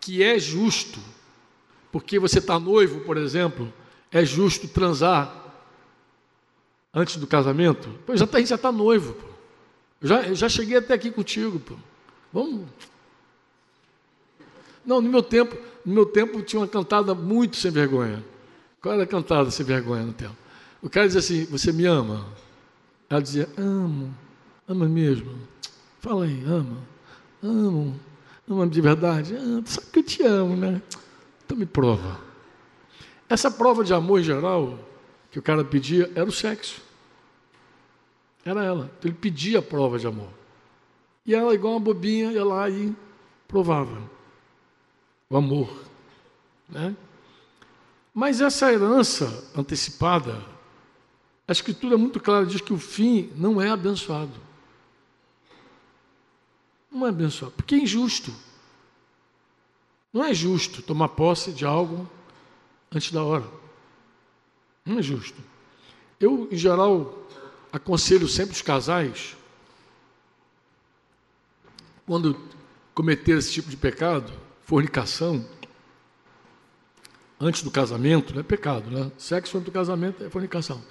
[0.00, 0.98] que é justo,
[1.90, 3.72] porque você está noivo, por exemplo,
[4.10, 5.34] é justo transar
[6.92, 7.88] antes do casamento?
[8.06, 9.14] Pois já tá, a gente já está noivo.
[9.14, 9.26] Pô.
[10.02, 11.58] Já, já cheguei até aqui contigo.
[11.58, 11.74] Pô.
[12.32, 12.66] Vamos.
[14.84, 18.24] Não, no meu tempo, no meu tempo tinha uma cantada muito sem vergonha.
[18.80, 20.36] Qual era a cantada sem vergonha no tempo?
[20.80, 22.26] O cara dizia assim: Você me ama?
[23.10, 24.14] Ela dizia: Amo.
[24.66, 25.34] Ama mesmo.
[26.00, 26.78] Fala aí, ama.
[27.42, 27.98] Amo.
[28.48, 29.36] Ama de verdade?
[29.36, 30.80] Ah, sabe que eu te amo, né?
[31.48, 32.20] Então me prova.
[33.26, 34.78] Essa prova de amor em geral
[35.30, 36.82] que o cara pedia era o sexo.
[38.44, 38.90] Era ela.
[38.98, 40.28] Então ele pedia a prova de amor.
[41.24, 42.94] E ela, igual uma bobinha, ia lá e
[43.46, 43.98] provava
[45.30, 45.74] o amor.
[46.68, 46.94] Né?
[48.12, 50.44] Mas essa herança antecipada,
[51.46, 54.38] a Escritura é muito clara, diz que o fim não é abençoado.
[56.92, 58.34] Não é abençoado, porque é injusto.
[60.12, 62.08] Não é justo tomar posse de algo
[62.92, 63.46] antes da hora.
[64.84, 65.40] Não é justo.
[66.18, 67.26] Eu, em geral,
[67.72, 69.36] aconselho sempre os casais,
[72.06, 72.36] quando
[72.94, 75.46] cometer esse tipo de pecado, fornicação,
[77.38, 79.12] antes do casamento, não é pecado, né?
[79.16, 80.82] Sexo antes do casamento é fornicação.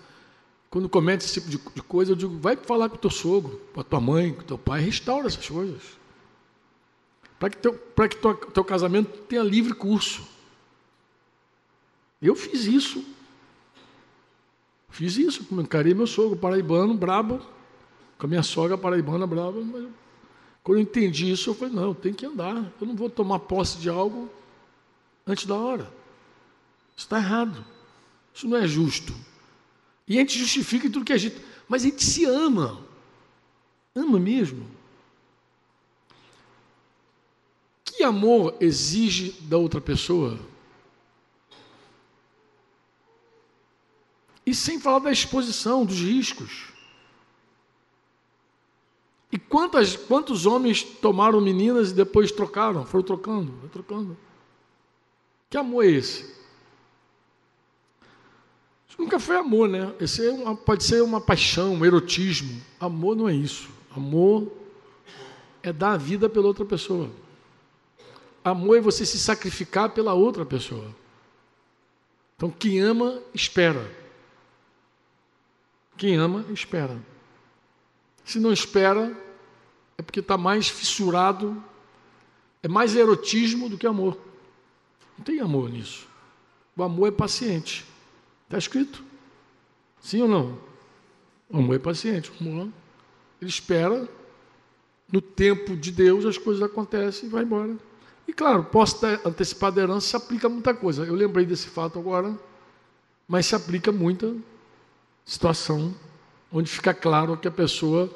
[0.70, 3.82] Quando comete esse tipo de coisa, eu digo, vai falar com o teu sogro, com
[3.82, 5.82] a tua mãe, com o teu pai, restaura essas coisas.
[7.40, 10.28] Para que, teu, para que teu, teu casamento tenha livre curso.
[12.22, 13.06] Eu fiz isso.
[14.90, 17.40] Fiz isso, encarei meu sogro paraibano, brabo,
[18.18, 19.88] com a minha sogra paraibana brava, mas
[20.64, 22.74] quando eu entendi isso, eu falei, não, tenho que andar.
[22.82, 24.30] Eu não vou tomar posse de algo
[25.26, 25.84] antes da hora.
[26.96, 27.64] Isso está errado.
[28.34, 29.14] Isso não é justo.
[30.08, 31.38] E a gente justifica tudo que a gente.
[31.70, 32.82] Mas a gente se ama.
[33.96, 34.66] Ama mesmo.
[37.98, 40.38] Que amor exige da outra pessoa?
[44.46, 46.68] E sem falar da exposição, dos riscos.
[49.32, 52.86] E quantas, quantos homens tomaram meninas e depois trocaram?
[52.86, 54.18] Foram trocando, foram trocando.
[55.50, 56.22] Que amor é esse?
[58.88, 59.92] Isso nunca foi amor, né?
[60.00, 62.62] Esse é uma, pode ser uma paixão, um erotismo.
[62.80, 63.68] Amor não é isso.
[63.90, 64.52] Amor
[65.64, 67.10] é dar a vida pela outra pessoa.
[68.50, 70.96] Amor é você se sacrificar pela outra pessoa.
[72.36, 73.92] Então, quem ama, espera.
[75.98, 76.98] Quem ama, espera.
[78.24, 79.18] Se não espera,
[79.98, 81.62] é porque está mais fissurado,
[82.64, 84.18] é mais erotismo do que amor.
[85.18, 86.08] Não tem amor nisso.
[86.76, 87.86] O amor é paciente.
[88.46, 89.04] Está escrito?
[90.00, 90.58] Sim ou não?
[91.50, 92.32] O amor é paciente.
[92.42, 92.72] Ele
[93.42, 94.08] espera,
[95.12, 97.76] no tempo de Deus as coisas acontecem e vai embora.
[98.28, 101.06] E claro, posso ter antecipado a herança se aplica a muita coisa.
[101.06, 102.38] Eu lembrei desse fato agora,
[103.28, 104.36] mas se aplica a muita
[105.26, 105.96] situação
[106.52, 108.10] onde fica claro que a pessoa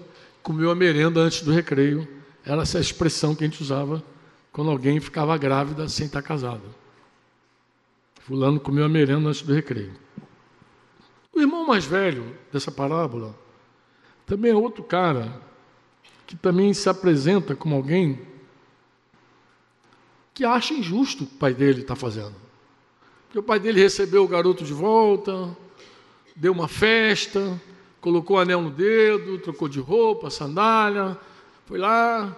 [0.43, 2.07] comeu a merenda antes do recreio.
[2.45, 4.03] Era essa expressão que a gente usava
[4.51, 6.63] quando alguém ficava grávida sem estar casado.
[8.21, 9.93] Fulano comeu a merenda antes do recreio.
[11.33, 13.35] O irmão mais velho dessa parábola
[14.25, 15.41] também é outro cara
[16.27, 18.19] que também se apresenta como alguém
[20.41, 22.33] que acha injusto o pai dele está fazendo.
[23.27, 25.55] Porque o pai dele recebeu o garoto de volta,
[26.35, 27.61] deu uma festa,
[28.01, 31.15] colocou o anel no dedo, trocou de roupa, sandália,
[31.67, 32.35] foi lá.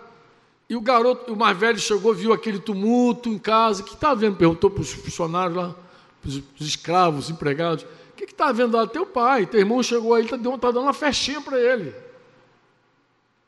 [0.69, 3.81] E o garoto, o mais velho chegou, viu aquele tumulto em casa.
[3.81, 4.35] O que está vendo?
[4.35, 5.73] Perguntou para os funcionários lá,
[6.21, 7.85] para os escravos, os empregados.
[7.85, 8.85] O que está vendo lá?
[8.85, 11.95] Teu pai, teu irmão chegou aí, está tá dando uma festinha para ele.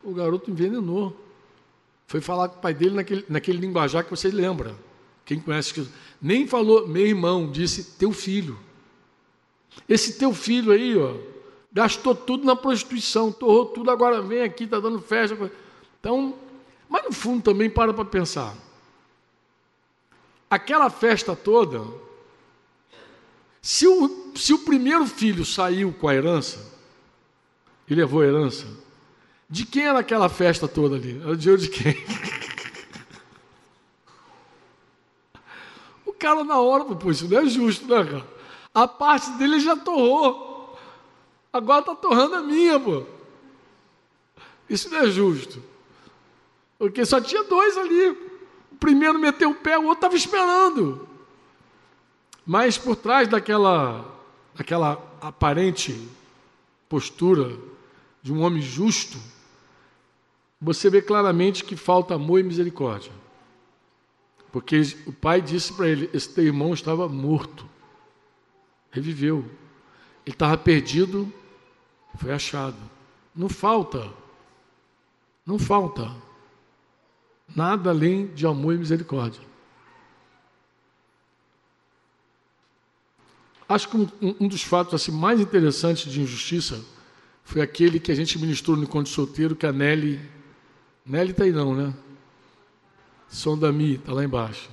[0.01, 1.24] O garoto envenenou.
[2.07, 4.75] Foi falar com o pai dele naquele, naquele linguajar que vocês lembram.
[5.25, 5.89] Quem conhece,
[6.21, 8.59] nem falou, meu irmão, disse teu filho.
[9.89, 11.15] Esse teu filho aí, ó,
[11.73, 15.51] gastou tudo na prostituição, torrou tudo, agora vem aqui, está dando festa.
[15.99, 16.35] Então,
[16.87, 18.55] mas no fundo também para para pensar.
[20.49, 21.83] Aquela festa toda,
[23.61, 26.73] se o, se o primeiro filho saiu com a herança,
[27.87, 28.67] e levou a herança,
[29.49, 31.19] de quem era aquela festa toda ali?
[31.21, 31.95] Era o dinheiro de quem?
[36.05, 38.27] o cara na hora, pô, isso não é justo, né, cara?
[38.73, 40.77] A parte dele já torrou.
[41.53, 43.03] Agora está torrando a minha, pô.
[44.69, 45.63] Isso não é justo.
[46.77, 48.09] Porque só tinha dois ali.
[48.71, 51.07] O primeiro meteu o pé, o outro estava esperando.
[52.45, 54.05] Mas por trás daquela,
[54.53, 56.07] daquela aparente
[56.89, 57.57] postura
[58.21, 59.17] de um homem justo,
[60.65, 63.11] você vê claramente que falta amor e misericórdia.
[64.51, 67.69] Porque o pai disse para ele: esse teu irmão estava morto,
[68.89, 69.45] reviveu.
[70.25, 71.31] Ele estava perdido,
[72.17, 72.77] foi achado.
[73.35, 74.11] Não falta,
[75.45, 76.11] não falta
[77.55, 79.41] nada além de amor e misericórdia.
[83.69, 86.83] Acho que um, um dos fatos assim, mais interessantes de injustiça
[87.43, 90.33] foi aquele que a gente ministrou no encontro solteiro, que a Nelly.
[91.05, 91.93] Nelly está aí não, né?
[93.27, 94.69] Sondami, está lá embaixo.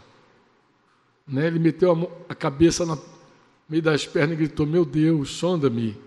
[1.26, 3.00] Nelly meteu a, a cabeça no
[3.68, 6.00] meio das pernas e gritou: Meu Deus, sonda-me.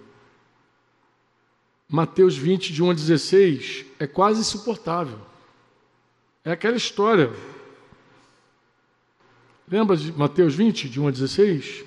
[1.88, 5.20] Mateus 20, de 1 a 16, é quase insuportável.
[6.44, 7.32] É aquela história.
[9.68, 11.86] Lembra de Mateus 20, de 1 a 16?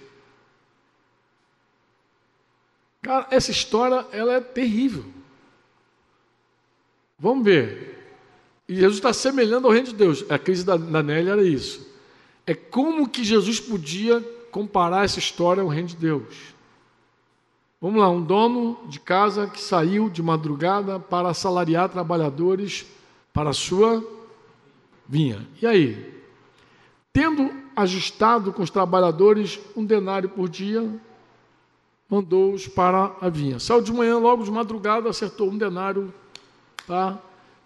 [3.02, 5.04] Cara, essa história ela é terrível.
[7.18, 7.97] Vamos ver.
[8.68, 10.24] E Jesus está semelhando ao reino de Deus.
[10.30, 11.88] A crise da, da Nélia era isso.
[12.46, 16.54] É como que Jesus podia comparar essa história ao reino de Deus.
[17.80, 22.84] Vamos lá, um dono de casa que saiu de madrugada para assalariar trabalhadores
[23.32, 24.04] para a sua
[25.06, 25.46] vinha.
[25.62, 26.14] E aí?
[27.12, 30.90] Tendo ajustado com os trabalhadores um denário por dia,
[32.10, 33.60] mandou-os para a vinha.
[33.60, 36.12] Saiu de manhã, logo de madrugada, acertou um denário,
[36.86, 37.18] tá?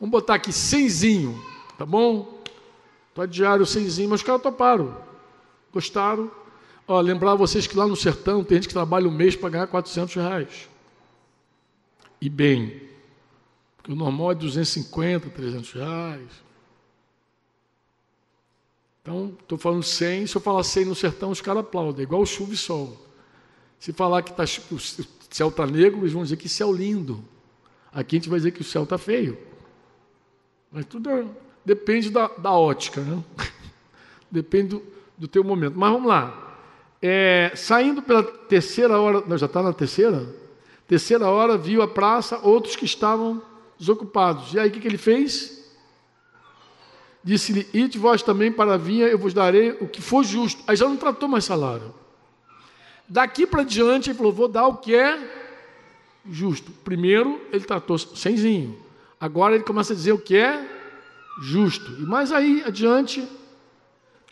[0.02, 1.40] Vamos botar aqui cenzinho,
[1.78, 2.42] tá bom?
[3.14, 5.00] Tá diário cenzinho, mas os caras toparam.
[5.72, 6.28] Gostaram?
[6.88, 9.68] Ó, lembrar vocês que lá no sertão tem gente que trabalha um mês para ganhar
[9.68, 10.68] 400 reais.
[12.20, 12.82] E bem,
[13.76, 16.30] porque o normal é 250, 300 reais.
[19.02, 22.26] Então, estou falando 100, se eu falar 100 no sertão, os caras aplaudem, é igual
[22.26, 23.00] chuva e sol.
[23.78, 24.78] Se falar que tá, o
[25.30, 27.24] céu está negro, eles vão dizer que céu lindo.
[27.92, 29.51] Aqui a gente vai dizer que o céu está feio.
[30.72, 31.24] Mas tudo é,
[31.64, 33.22] depende da, da, ótica, né?
[34.30, 34.82] depende do,
[35.18, 35.74] do teu momento.
[35.76, 36.56] Mas vamos lá.
[37.00, 40.26] É, saindo pela terceira hora, não, já está na terceira?
[40.88, 43.42] Terceira hora, viu a praça, outros que estavam
[43.78, 44.54] desocupados.
[44.54, 45.62] E aí o que, que ele fez?
[47.22, 50.62] Disse-lhe: Ide vós também para a vinha, eu vos darei o que for justo.
[50.66, 51.94] Aí já não tratou mais salário.
[53.08, 55.18] Daqui para diante, ele falou: vou dar o que é
[56.30, 56.72] justo.
[56.84, 58.81] Primeiro, ele tratou semzinho.
[59.22, 60.68] Agora ele começa a dizer o que é
[61.40, 61.92] justo.
[61.92, 63.24] E mais aí adiante,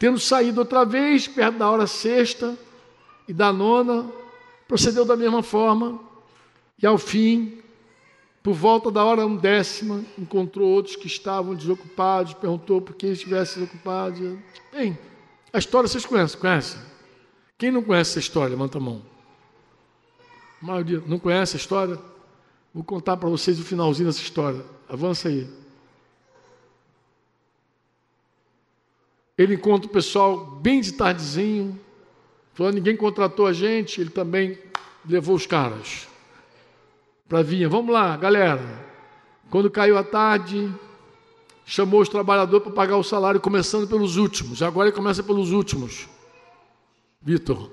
[0.01, 2.59] tendo saído outra vez, perto da hora sexta
[3.29, 4.11] e da nona,
[4.67, 6.01] procedeu da mesma forma.
[6.83, 7.63] E ao fim,
[8.43, 14.19] por volta da hora undécima, encontrou outros que estavam desocupados, perguntou por que estivessem desocupados.
[14.73, 14.99] Bem,
[15.53, 16.81] a história vocês conhecem, conhecem?
[17.57, 18.51] Quem não conhece essa história?
[18.51, 19.03] Levanta a mão.
[20.61, 21.97] A maioria não conhece a história?
[22.73, 24.65] Vou contar para vocês o finalzinho dessa história.
[24.89, 25.49] Avança aí.
[29.37, 31.79] Ele encontra o pessoal bem de tardezinho,
[32.53, 34.59] falando: ninguém contratou a gente, ele também
[35.09, 36.07] levou os caras
[37.29, 37.69] para vir.
[37.69, 38.89] Vamos lá, galera.
[39.51, 40.73] Quando caiu a tarde,
[41.65, 44.63] chamou os trabalhadores para pagar o salário, começando pelos últimos.
[44.63, 46.09] Agora ele começa pelos últimos.
[47.23, 47.71] Vitor.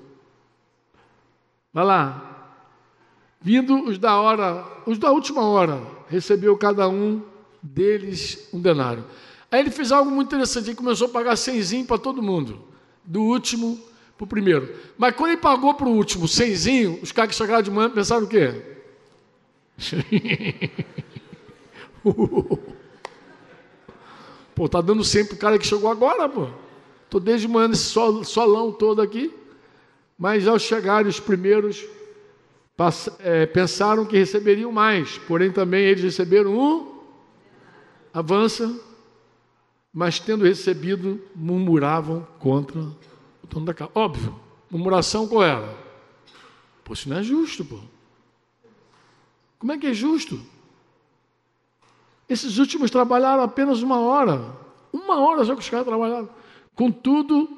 [1.72, 2.27] Vai lá.
[3.40, 7.22] Vindo os da hora, os da última hora, recebeu cada um
[7.62, 9.04] deles um denário.
[9.50, 12.60] Aí ele fez algo muito interessante, ele começou a pagar cenzinho para todo mundo,
[13.04, 13.78] do último
[14.16, 14.74] para o primeiro.
[14.98, 18.24] Mas quando ele pagou para o último cenzinho, os caras que chegaram de manhã pensaram
[18.24, 18.60] o quê?
[24.54, 26.48] pô, tá dando sempre o cara que chegou agora, pô.
[27.04, 29.32] Estou desde manhã nesse sol, solão todo aqui.
[30.18, 31.86] Mas ao chegarem os primeiros,
[33.52, 35.18] pensaram que receberiam mais.
[35.18, 36.98] Porém, também eles receberam um.
[38.14, 38.72] Avança.
[39.92, 43.90] Mas tendo recebido, murmuravam contra o dono da casa.
[43.94, 44.38] Óbvio.
[44.70, 45.76] Murmuração qual era?
[46.84, 47.80] Pô, isso não é justo, pô.
[49.58, 50.40] Como é que é justo?
[52.28, 54.56] Esses últimos trabalharam apenas uma hora.
[54.92, 56.28] Uma hora só que os caras trabalharam.
[56.76, 57.48] Contudo,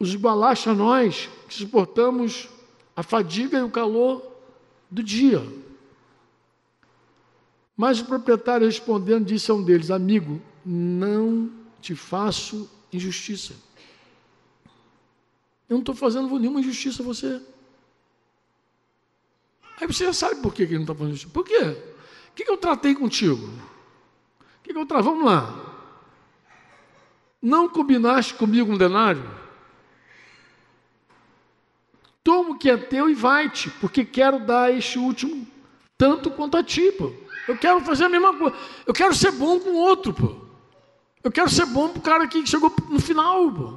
[0.00, 0.16] os
[0.66, 2.48] a nós que suportamos
[2.96, 4.31] a fadiga e o calor
[4.92, 5.42] do dia.
[7.74, 11.50] Mas o proprietário respondendo disse a um deles: Amigo, não
[11.80, 13.54] te faço injustiça.
[15.68, 17.40] Eu não estou fazendo nenhuma injustiça a você.
[19.80, 21.32] Aí você já sabe por que ele não está fazendo injustiça.
[21.32, 21.92] Por quê?
[22.30, 23.46] O que eu tratei contigo?
[23.46, 25.04] O que, que eu trago?
[25.04, 25.70] Vamos lá.
[27.40, 29.41] Não combinaste comigo um denário?
[32.24, 35.46] Toma o que é teu e vai-te, porque quero dar este último
[35.98, 37.12] tanto quanto a ti, pô.
[37.46, 38.56] Eu quero fazer a mesma coisa.
[38.86, 40.34] Eu quero ser bom com o outro, pô.
[41.22, 43.74] Eu quero ser bom para o cara que chegou no final, pô.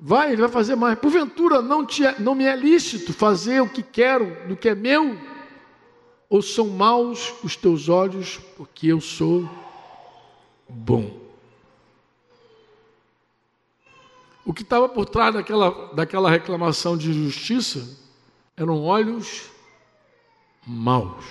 [0.00, 0.98] Vai, ele vai fazer mais.
[0.98, 4.74] Porventura, não, te é, não me é lícito fazer o que quero do que é
[4.74, 5.16] meu?
[6.28, 9.48] Ou são maus os teus olhos, porque eu sou
[10.68, 11.27] bom?
[14.48, 17.98] O que estava por trás daquela, daquela reclamação de injustiça
[18.56, 19.50] eram olhos
[20.66, 21.26] maus.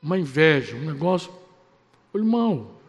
[0.00, 1.32] Uma inveja, um negócio,
[2.14, 2.80] olho mau.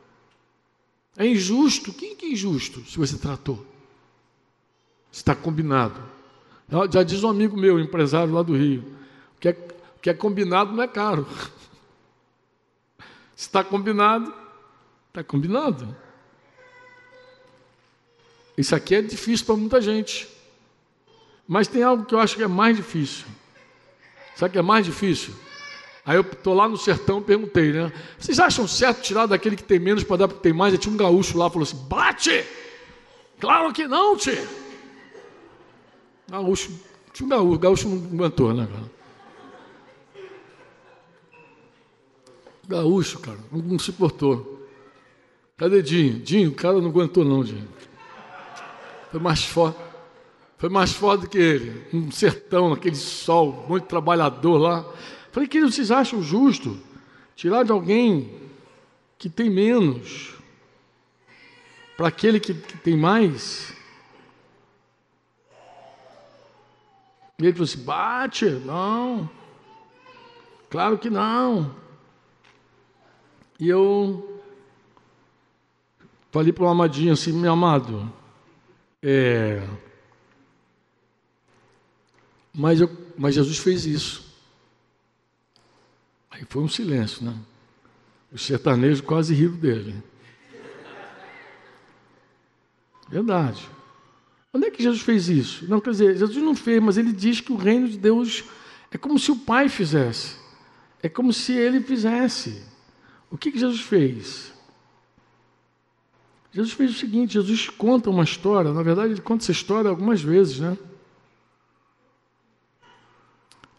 [1.17, 1.91] É injusto.
[1.91, 3.65] Quem que é injusto se você tratou?
[5.12, 6.00] Está combinado.
[6.91, 8.93] Já diz um amigo meu, empresário lá do Rio,
[9.39, 9.54] que é,
[10.00, 11.28] que é combinado não é caro.
[13.36, 14.34] Está combinado,
[15.08, 15.95] está combinado.
[18.60, 20.28] Isso aqui é difícil para muita gente.
[21.48, 23.26] Mas tem algo que eu acho que é mais difícil.
[24.36, 25.34] Sabe o que é mais difícil?
[26.06, 27.89] Aí eu estou lá no sertão perguntei, né?
[28.17, 30.74] Vocês acham certo tirar daquele que tem menos para dar para que tem mais?
[30.74, 32.45] Aí tinha um gaúcho lá falou assim: bate!
[33.39, 34.45] Claro que não, tio!
[36.30, 36.69] Gaúcho,
[37.13, 38.91] tinha um gaúcho, gaúcho não aguentou, né, cara?
[42.67, 44.67] Gaúcho, cara, não, não se portou.
[45.56, 46.19] Cadê Dinho?
[46.19, 47.80] Dinho, o cara não aguentou, não, Dinho.
[49.12, 49.80] Foi mais forte.
[50.58, 51.88] Foi mais forte que ele.
[51.93, 54.86] Um sertão, aquele sol, muito trabalhador lá.
[55.32, 56.78] Falei, querido, vocês acham justo
[57.36, 58.39] tirar de alguém
[59.17, 60.34] que tem menos
[61.95, 63.74] para aquele que, que tem mais?
[67.39, 69.30] E ele falou assim: bate, não.
[70.69, 71.74] Claro que não.
[73.60, 74.41] E eu
[76.32, 78.12] falei para o amadinho assim: meu amado,
[79.01, 79.67] é.
[82.53, 84.29] Mas, eu, mas Jesus fez isso.
[86.29, 87.35] Aí foi um silêncio, né?
[88.31, 89.95] Os sertanejos quase riram dele.
[93.09, 93.67] Verdade.
[94.53, 95.65] Onde é que Jesus fez isso?
[95.67, 98.43] Não, quer dizer, Jesus não fez, mas ele diz que o reino de Deus
[98.91, 100.35] é como se o Pai fizesse.
[101.01, 102.62] É como se ele fizesse.
[103.29, 104.51] O que, que Jesus fez?
[106.51, 110.21] Jesus fez o seguinte: Jesus conta uma história, na verdade, ele conta essa história algumas
[110.21, 110.77] vezes, né?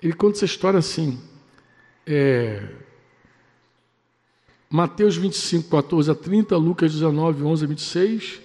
[0.02, 1.20] Ele conta essa história assim.
[2.06, 2.66] É,
[4.68, 8.40] Mateus 25, 14 a 30, Lucas 19, 11 a 26.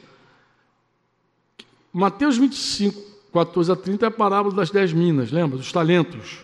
[1.94, 3.00] Mateus 25,
[3.32, 5.58] 14 a 30 é a parábola das dez minas, lembra?
[5.58, 6.40] Dos talentos.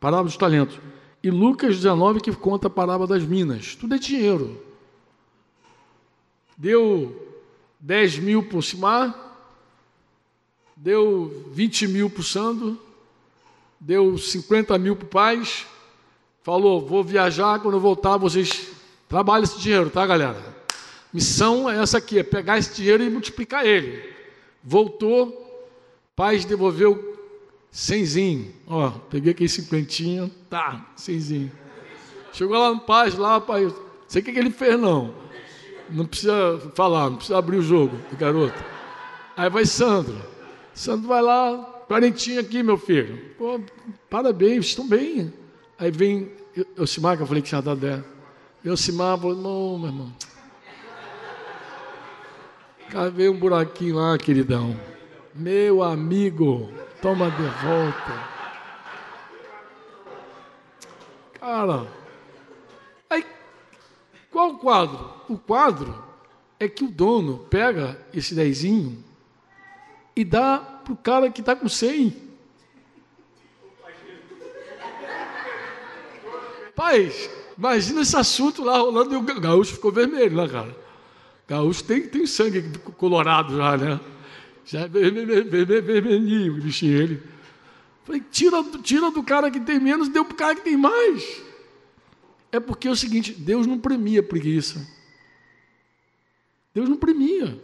[0.00, 0.78] Parábola dos talentos.
[1.22, 3.76] E Lucas 19 que conta a parábola das minas.
[3.76, 4.60] Tudo é dinheiro.
[6.56, 7.24] Deu
[7.80, 9.14] 10 mil para o Simar,
[10.76, 12.80] deu 20 mil para o Sandro,
[13.78, 15.66] deu 50 mil para o Paz,
[16.42, 18.68] falou, vou viajar, quando eu voltar vocês
[19.08, 20.54] trabalhem esse dinheiro, tá galera?
[21.12, 24.02] Missão é essa aqui, é pegar esse dinheiro e multiplicar ele.
[24.62, 25.40] Voltou,
[26.16, 27.14] Paz devolveu
[27.70, 28.52] cenzinho.
[28.66, 31.52] Ó, peguei aquele cinquentinho, tá, cenzinho.
[32.32, 33.72] Chegou lá no Paz, lá, pai,
[34.08, 35.23] sei o que, que ele fez não.
[35.90, 38.62] Não precisa falar, não precisa abrir o jogo, garoto.
[39.36, 40.16] Aí vai Sandro.
[40.72, 43.34] Sandro vai lá, quarentinho aqui, meu filho.
[43.36, 43.60] Pô,
[44.08, 45.32] parabéns, estão bem.
[45.78, 46.32] Aí vem
[46.76, 48.02] eu, Simar, que eu falei que tinha dado 10.
[48.64, 50.12] Eu falou, não, meu irmão.
[52.90, 54.78] Cavei um buraquinho lá, queridão.
[55.34, 58.34] Meu amigo, toma de volta.
[61.40, 61.86] Cara,
[63.10, 63.26] aí
[64.30, 65.13] qual o quadro?
[65.28, 66.02] O quadro
[66.58, 69.02] é que o dono pega esse dezinho
[70.14, 72.24] e dá para o cara que está com 100.
[76.74, 77.12] Pai,
[77.56, 80.76] imagina esse assunto lá rolando e o gaúcho ficou vermelho, né, cara?
[81.46, 82.62] Gaúcho tem, tem sangue
[82.96, 84.00] colorado já, né?
[84.64, 87.22] Já é vermelhinho, vermelhinho, bichinho ele.
[88.04, 91.42] Falei, tira, tira do cara que tem menos, deu para o cara que tem mais.
[92.50, 94.86] É porque é o seguinte, Deus não premia preguiça.
[96.74, 97.62] Deus não premia.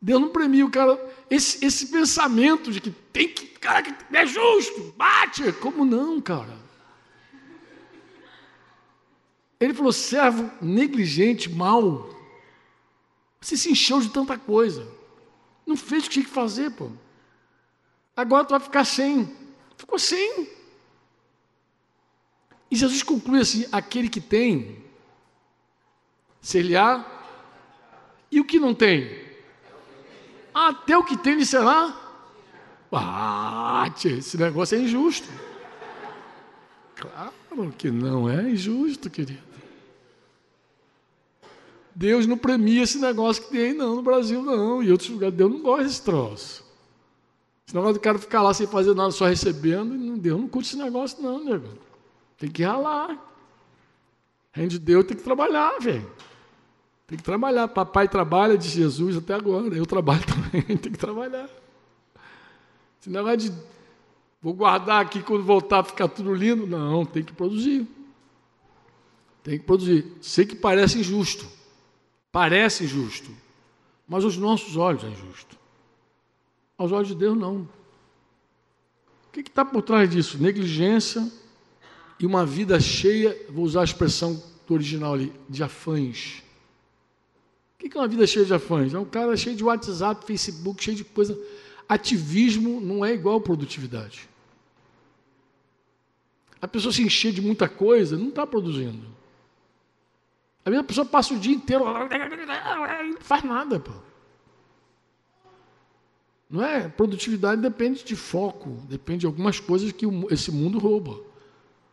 [0.00, 0.98] Deus não premia o cara.
[1.28, 5.52] Esse, esse pensamento de que tem que, cara, é justo, bate.
[5.54, 6.56] Como não, cara?
[9.60, 12.10] Ele falou: servo negligente, mau.
[13.40, 14.86] Você se encheu de tanta coisa.
[15.66, 16.90] Não fez o que tinha que fazer, pô.
[18.16, 19.32] Agora tu vai ficar sem.
[19.76, 20.48] Ficou sem.
[22.70, 24.84] E Jesus conclui assim: aquele que tem,
[26.40, 27.11] ser-lhe-á.
[28.32, 29.10] E o que não tem?
[30.54, 31.94] Até o que tem lhe será.
[32.90, 35.28] Ah, esse negócio é injusto.
[36.96, 39.52] Claro que não é injusto, querido.
[41.94, 44.82] Deus não premia esse negócio que tem aí, não, no Brasil, não.
[44.82, 46.64] E outros lugares, Deus não gosta desse troço.
[47.66, 50.78] Esse negócio do cara ficar lá sem fazer nada, só recebendo, Deus não curte esse
[50.78, 51.68] negócio, não, nego.
[52.38, 53.18] Tem que ralar.
[54.52, 56.10] Reino de Deus tem que trabalhar, velho.
[57.06, 57.68] Tem que trabalhar.
[57.68, 59.76] Papai trabalha, de Jesus até agora.
[59.76, 61.48] Eu trabalho também, tem que trabalhar.
[63.00, 63.52] Esse negócio de
[64.40, 66.66] vou guardar aqui quando voltar ficar tudo lindo.
[66.66, 67.86] Não, tem que produzir.
[69.42, 70.06] Tem que produzir.
[70.20, 71.46] Sei que parece injusto.
[72.30, 73.30] Parece injusto.
[74.08, 75.58] Mas aos nossos olhos é injusto.
[76.78, 77.68] Aos olhos de Deus, não.
[79.28, 80.40] O que está por trás disso?
[80.40, 81.30] Negligência
[82.20, 86.42] e uma vida cheia, vou usar a expressão do original ali, de afãs.
[87.82, 88.94] O que é uma vida cheia de afãs?
[88.94, 91.38] É um cara cheio de WhatsApp, Facebook, cheio de coisa.
[91.88, 94.28] Ativismo não é igual produtividade.
[96.60, 99.04] A pessoa se encher de muita coisa não está produzindo.
[100.64, 103.90] A mesma pessoa passa o dia inteiro não faz nada, pô.
[106.48, 106.88] Não é?
[106.88, 111.18] Produtividade depende de foco, depende de algumas coisas que esse mundo rouba.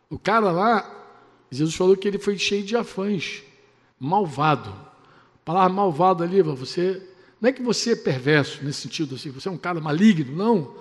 [0.08, 0.88] O cara lá,
[1.50, 3.42] Jesus falou que ele foi cheio de afãs,
[3.98, 4.89] malvado.
[5.44, 7.02] Palavra malvado ali, você
[7.40, 10.74] não é que você é perverso nesse sentido assim, você é um cara maligno, não.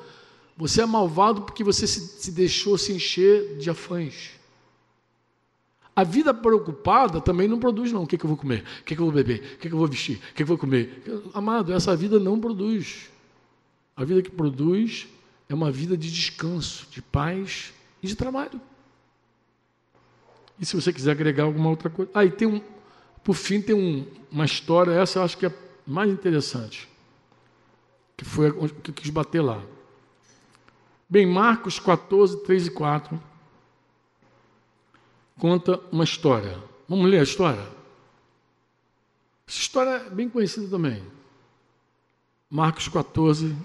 [0.58, 4.32] Você é malvado porque você se, se deixou se encher de afãs.
[5.96, 8.04] A vida preocupada também não produz, não.
[8.04, 8.64] O que, é que eu vou comer?
[8.82, 9.56] O que, é que eu vou beber?
[9.56, 10.18] O que, é que eu vou vestir?
[10.18, 11.04] O que, que eu vou comer?
[11.34, 13.10] Amado, essa vida não produz.
[13.96, 15.08] A vida que produz
[15.50, 18.62] é uma vida de descanso, de paz e de trabalho.
[20.60, 22.12] E se você quiser agregar alguma outra coisa.
[22.14, 22.62] Ah, e tem um.
[23.24, 25.54] Por fim, tem um, uma história, essa eu acho que é
[25.86, 26.88] mais interessante.
[28.16, 29.62] Que foi o que quis bater lá.
[31.10, 33.30] Bem, Marcos 14, 3 e 4
[35.40, 36.58] conta uma história.
[36.88, 37.66] Vamos ler a história?
[39.48, 41.02] Essa história é bem conhecida também.
[42.50, 43.56] Marcos 14,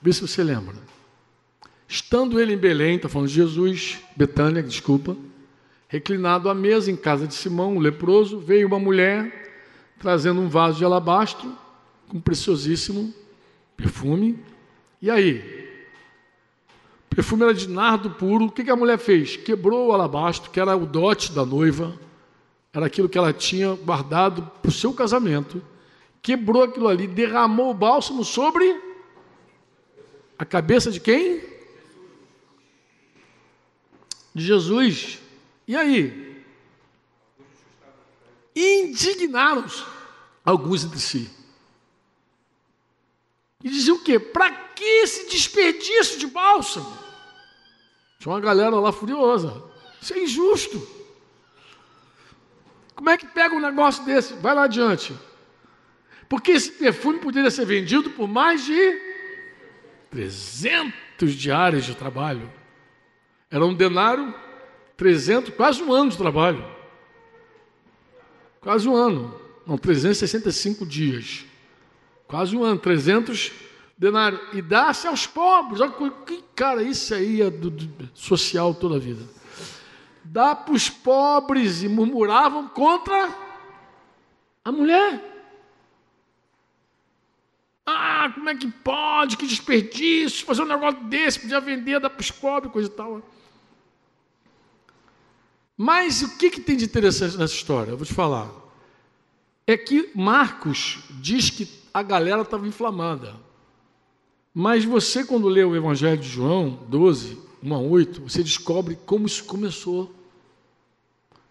[0.00, 0.76] vê se você lembra.
[1.88, 5.16] Estando ele em Belém, está falando de Jesus, Betânia, desculpa,
[5.92, 9.52] reclinado à mesa em casa de Simão, o leproso, veio uma mulher
[9.98, 11.54] trazendo um vaso de alabastro
[12.08, 13.12] com preciosíssimo
[13.76, 14.42] perfume.
[15.02, 15.60] E aí?
[17.10, 18.46] perfume era de nardo puro.
[18.46, 19.36] O que a mulher fez?
[19.36, 21.94] Quebrou o alabastro, que era o dote da noiva,
[22.72, 25.62] era aquilo que ela tinha guardado para o seu casamento.
[26.22, 28.80] Quebrou aquilo ali, derramou o bálsamo sobre
[30.38, 31.42] a cabeça de quem?
[34.34, 35.21] De Jesus.
[35.72, 36.44] E aí?
[38.54, 39.82] Indignaram-se
[40.44, 41.30] alguns entre si.
[43.64, 44.20] E diziam o quê?
[44.20, 46.98] Para que esse desperdício de bálsamo?
[48.18, 49.64] Tinha uma galera lá furiosa.
[49.98, 50.86] Isso é injusto.
[52.94, 54.34] Como é que pega um negócio desse?
[54.34, 55.16] Vai lá adiante.
[56.28, 59.00] Porque esse perfume poderia ser vendido por mais de
[60.10, 62.52] 300 diários de trabalho.
[63.50, 64.34] Era um denário,
[65.02, 66.64] 300, quase um ano de trabalho.
[68.60, 69.34] Quase um ano.
[69.66, 71.44] Não, 365 dias.
[72.28, 73.50] Quase um ano, 300
[73.98, 75.80] denário e dá-se aos pobres.
[75.80, 75.90] Olha
[76.24, 79.24] que cara, isso aí é do, do social toda a vida.
[80.22, 83.36] Dá para os pobres e murmuravam contra
[84.64, 85.20] a mulher.
[87.84, 89.36] Ah, como é que pode?
[89.36, 93.20] Que desperdício, fazer um negócio desse, podia vender, dar para os pobres, coisa e tal.
[95.76, 97.90] Mas o que, que tem de interessante nessa história?
[97.90, 98.50] Eu vou te falar.
[99.66, 103.34] É que Marcos diz que a galera estava inflamada.
[104.54, 109.26] Mas você, quando lê o Evangelho de João 12, 1 a 8, você descobre como
[109.26, 110.14] isso começou.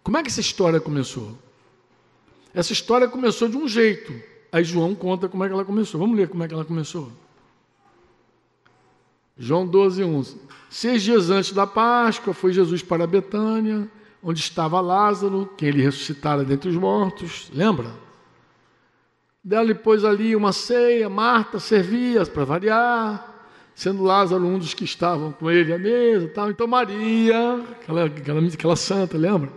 [0.02, 1.36] Como é que essa história começou?
[2.54, 4.12] Essa história começou de um jeito.
[4.52, 5.98] Aí João conta como é que ela começou.
[5.98, 7.10] Vamos ler como é que ela começou.
[9.36, 10.24] João 12, 1.
[10.70, 13.90] Seis dias antes da Páscoa, foi Jesus para Betânia,
[14.22, 17.50] onde estava Lázaro, quem ele ressuscitara dentre os mortos.
[17.52, 17.90] Lembra?
[19.42, 25.32] Dela pôs ali uma ceia, Marta servia para variar, sendo Lázaro um dos que estavam
[25.32, 26.28] com ele à mesa.
[26.28, 26.50] Tal.
[26.50, 29.50] Então Maria, aquela, aquela, aquela santa, lembra?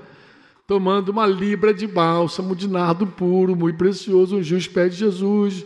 [0.66, 5.64] Tomando uma libra de bálsamo de nardo puro, muito precioso, ungiu os pés de Jesus,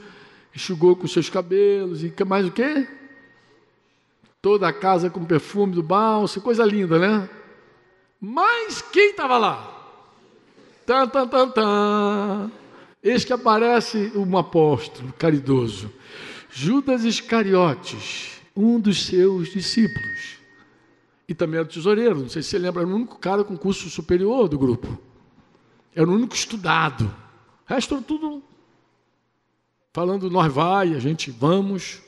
[0.54, 2.86] enxugou com seus cabelos, e mais o quê?
[4.42, 7.30] Toda a casa com perfume do bálsamo, coisa linda, né?
[8.20, 9.76] Mas quem estava lá?
[10.86, 12.52] Tan, tan, tan, tan.
[13.02, 15.90] Eis que aparece um apóstolo caridoso,
[16.50, 20.38] Judas Iscariotes, um dos seus discípulos.
[21.28, 23.90] E também era tesoureiro, não sei se você lembra, era o único cara com curso
[23.90, 25.00] superior do grupo.
[25.96, 27.06] Era o único estudado.
[27.06, 28.44] O resto tudo
[29.94, 32.02] falando, nós vai, a gente vamos.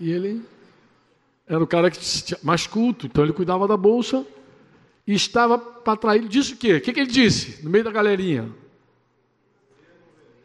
[0.00, 0.42] E ele
[1.46, 1.98] era o cara que
[2.42, 4.26] mais culto, então ele cuidava da bolsa
[5.06, 6.20] e estava para trair.
[6.20, 6.76] Ele disse o quê?
[6.76, 8.52] O que, que ele disse no meio da galerinha?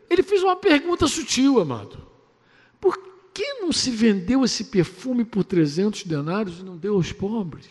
[0.09, 2.05] Ele fez uma pergunta sutil, amado.
[2.79, 2.97] Por
[3.33, 7.67] que não se vendeu esse perfume por 300 denários e não deu aos pobres?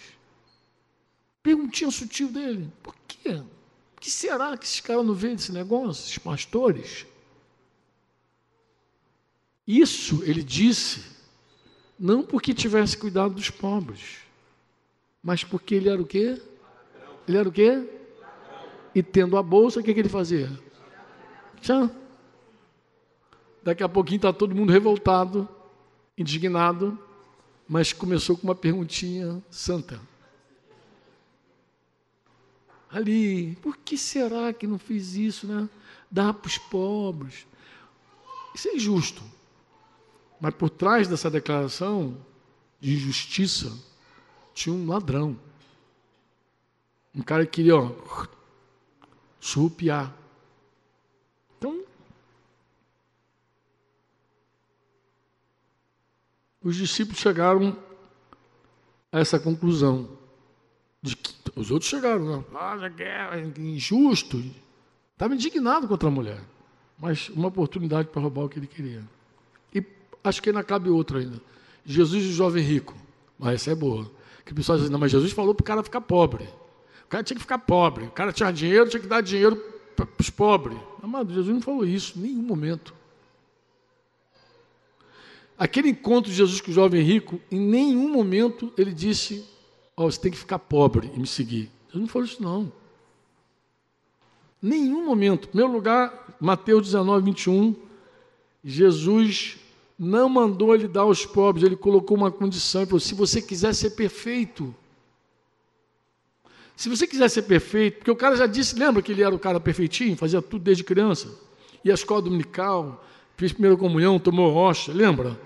[1.42, 2.70] Perguntinha sutil dele.
[2.82, 3.42] Por quê?
[3.96, 7.04] O que será que esses caras não veem desse negócio, esses pastores?
[9.66, 11.02] Isso ele disse,
[11.98, 14.18] não porque tivesse cuidado dos pobres,
[15.22, 16.40] mas porque ele era o quê?
[17.28, 17.86] Ele era o quê?
[18.94, 20.50] E tendo a bolsa, o que, que ele fazia?
[21.60, 21.90] Tchau.
[23.62, 25.46] Daqui a pouquinho está todo mundo revoltado,
[26.16, 26.98] indignado,
[27.68, 30.00] mas começou com uma perguntinha santa.
[32.90, 35.68] Ali, por que será que não fiz isso, né?
[36.10, 37.46] Dar para os pobres.
[38.54, 39.22] Isso é injusto.
[40.40, 42.16] Mas por trás dessa declaração
[42.80, 43.70] de injustiça
[44.54, 45.38] tinha um ladrão.
[47.14, 47.90] Um cara que queria ó,
[49.40, 50.14] surrupiar.
[51.56, 51.82] Então,
[56.62, 57.76] os discípulos chegaram
[59.12, 60.16] a essa conclusão.
[61.00, 62.44] De que os outros chegaram, né?
[62.54, 64.42] ah, guerra, injusto.
[65.12, 66.40] Estava indignado contra a mulher.
[66.98, 69.02] Mas uma oportunidade para roubar o que ele queria.
[69.72, 69.82] E
[70.24, 71.40] acho que ainda cabe outra ainda.
[71.84, 72.94] Jesus e o jovem rico.
[73.38, 74.10] Mas essa é boa.
[74.44, 76.48] Que o pessoal diz, não, mas Jesus falou para o cara ficar pobre.
[77.08, 78.04] O cara tinha que ficar pobre.
[78.04, 79.56] O cara tinha dinheiro, tinha que dar dinheiro
[79.96, 80.76] para os pobres.
[81.02, 82.92] Amado, Jesus não falou isso em nenhum momento.
[85.56, 89.42] Aquele encontro de Jesus com o jovem rico, em nenhum momento ele disse:
[89.96, 91.70] Ó, oh, você tem que ficar pobre e me seguir.
[91.86, 92.70] Jesus não falou isso, não.
[94.60, 95.48] Nenhum momento.
[95.48, 97.74] Em primeiro lugar, Mateus 19, 21,
[98.62, 99.56] Jesus
[99.98, 103.74] não mandou ele dar aos pobres, ele colocou uma condição, ele falou, se você quiser
[103.74, 104.74] ser perfeito,
[106.78, 109.38] se você quiser ser perfeito, porque o cara já disse, lembra que ele era o
[109.38, 111.36] cara perfeitinho, fazia tudo desde criança,
[111.84, 113.04] ia à escola dominical,
[113.36, 115.36] fez primeira comunhão, tomou rocha, lembra?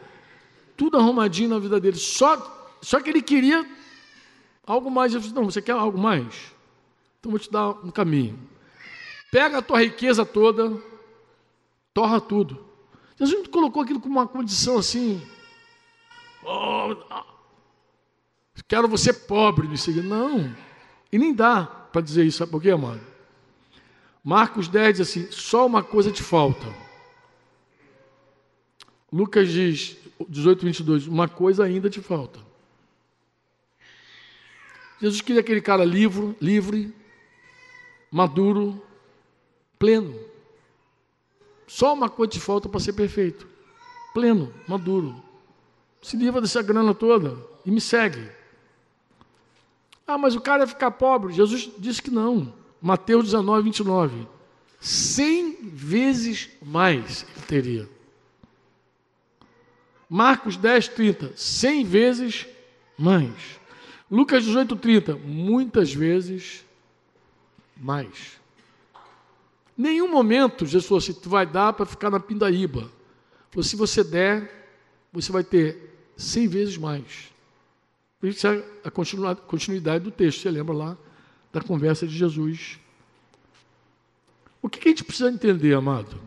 [0.76, 3.66] Tudo arrumadinho na vida dele, só, só que ele queria
[4.66, 5.14] algo mais.
[5.14, 6.52] Eu disse, não, você quer algo mais?
[7.18, 8.38] Então vou te dar um caminho.
[9.30, 10.78] Pega a tua riqueza toda,
[11.94, 12.62] torra tudo.
[13.18, 15.26] Jesus não colocou aquilo como uma condição assim.
[16.44, 16.94] Oh,
[18.68, 20.02] quero você pobre me seguir.
[20.02, 20.54] Não.
[21.12, 23.00] E nem dá para dizer isso, sabe por quê, amado?
[24.24, 26.66] Marcos 10 diz assim: só uma coisa te falta.
[29.12, 32.40] Lucas diz, 18, 22, uma coisa ainda te falta.
[35.00, 36.94] Jesus queria aquele cara livre, livre,
[38.10, 38.80] maduro,
[39.78, 40.18] pleno.
[41.66, 43.46] Só uma coisa te falta para ser perfeito.
[44.14, 45.22] Pleno, maduro.
[46.00, 47.36] Se livra dessa grana toda
[47.66, 48.30] e me segue.
[50.06, 51.32] Ah, mas o cara ia ficar pobre.
[51.32, 52.52] Jesus disse que não.
[52.80, 54.26] Mateus 19, 29.
[54.80, 57.90] Cem vezes mais ele teria.
[60.08, 61.32] Marcos 10, 30.
[61.36, 62.46] Cem vezes
[62.98, 63.32] mais.
[64.10, 65.14] Lucas 18, 30.
[65.16, 66.64] Muitas vezes
[67.76, 68.40] mais.
[69.76, 72.90] Nenhum momento Jesus falou assim: tu vai dar para ficar na pindaíba.
[73.50, 74.68] Falou: se você der,
[75.12, 77.31] você vai ter cem vezes mais.
[78.22, 80.42] Isso é a continuidade do texto.
[80.42, 80.96] Você lembra lá
[81.52, 82.78] da conversa de Jesus.
[84.60, 86.20] O que a gente precisa entender, amado?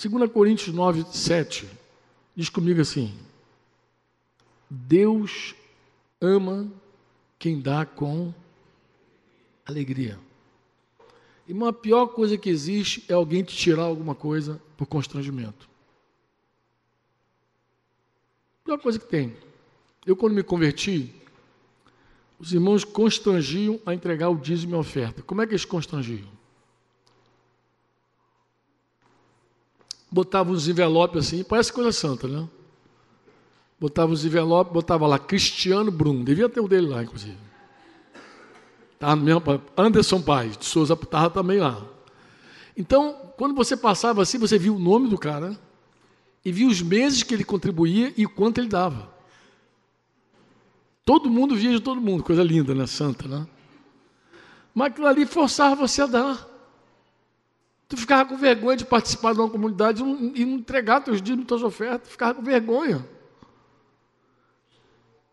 [0.00, 1.68] 2 Coríntios 9, 7
[2.36, 3.12] diz comigo assim:
[4.70, 5.56] Deus
[6.20, 6.70] ama
[7.36, 8.32] quem dá com
[9.66, 10.18] alegria.
[11.48, 15.68] E uma pior coisa que existe é alguém te tirar alguma coisa por constrangimento.
[18.64, 19.34] Pior coisa que tem.
[20.08, 21.14] Eu, quando me converti,
[22.38, 25.20] os irmãos constrangiam a entregar o dízimo e a oferta.
[25.20, 26.26] Como é que eles constrangiam?
[30.10, 32.48] Botavam os envelopes assim, parece coisa santa, né?
[33.78, 37.36] Botava os envelopes, botava lá Cristiano Brum, devia ter o dele lá, inclusive.
[38.98, 39.42] Tá mesmo,
[39.76, 41.86] Anderson Paz, de Souza estava também lá.
[42.74, 45.54] Então, quando você passava assim, você viu o nome do cara
[46.42, 49.17] e viu os meses que ele contribuía e quanto ele dava.
[51.08, 52.86] Todo mundo via de todo mundo, coisa linda, né?
[52.86, 53.46] Santa, né?
[54.74, 56.46] Mas aquilo ali forçava você a dar.
[57.96, 62.10] ficava com vergonha de participar de uma comunidade e não, entregar teus dízimos, tuas ofertas,
[62.10, 63.08] ficava com vergonha.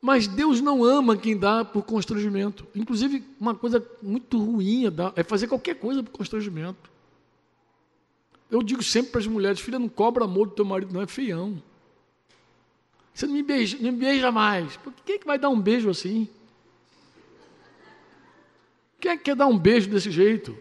[0.01, 2.65] Mas Deus não ama quem dá por constrangimento.
[2.73, 6.89] Inclusive, uma coisa muito ruim é fazer qualquer coisa por constrangimento.
[8.49, 11.05] Eu digo sempre para as mulheres, filha, não cobra amor do teu marido, não é
[11.07, 11.61] feião.
[13.15, 14.75] Você não me beija, não me beija mais.
[14.75, 16.27] Por quem é que vai dar um beijo assim?
[18.99, 20.55] Quem é que quer dar um beijo desse jeito?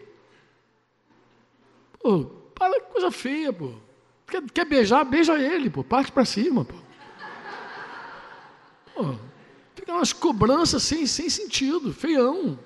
[1.99, 2.23] Pô,
[2.55, 3.73] para que coisa feia, pô.
[4.25, 5.83] Quer, quer beijar, beija ele, pô.
[5.83, 6.75] Parte para cima, pô.
[8.93, 9.15] Pô,
[9.75, 12.57] fica umas cobranças sem, sem sentido, feião.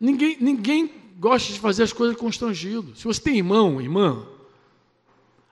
[0.00, 2.96] Ninguém, ninguém gosta de fazer as coisas constrangido.
[2.96, 4.26] Se você tem irmão, irmã,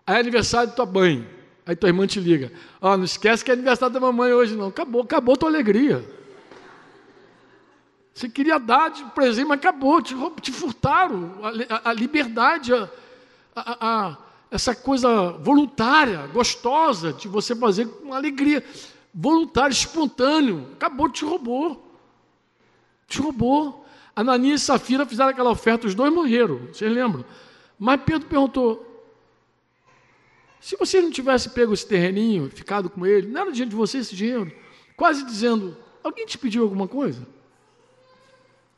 [0.07, 2.52] é aniversário da tua mãe, aí tua irmã te liga.
[2.80, 4.68] Ó, oh, não esquece que é aniversário da mamãe hoje, não.
[4.68, 6.04] Acabou, acabou tua alegria.
[8.14, 12.88] Você queria dar de presente, mas acabou, te, te furtaram a, a, a liberdade, a,
[13.56, 14.16] a,
[14.50, 18.62] essa coisa voluntária, gostosa de você fazer com alegria,
[19.14, 21.90] voluntário, espontâneo, acabou, te roubou.
[23.08, 23.86] Te roubou.
[24.14, 27.24] Ananias e Safira fizeram aquela oferta, os dois morreram, vocês lembram?
[27.78, 28.91] Mas Pedro perguntou:
[30.62, 33.98] se você não tivesse pego esse terreninho, ficado com ele, não era dinheiro de você
[33.98, 34.52] esse dinheiro?
[34.96, 37.26] Quase dizendo: alguém te pediu alguma coisa?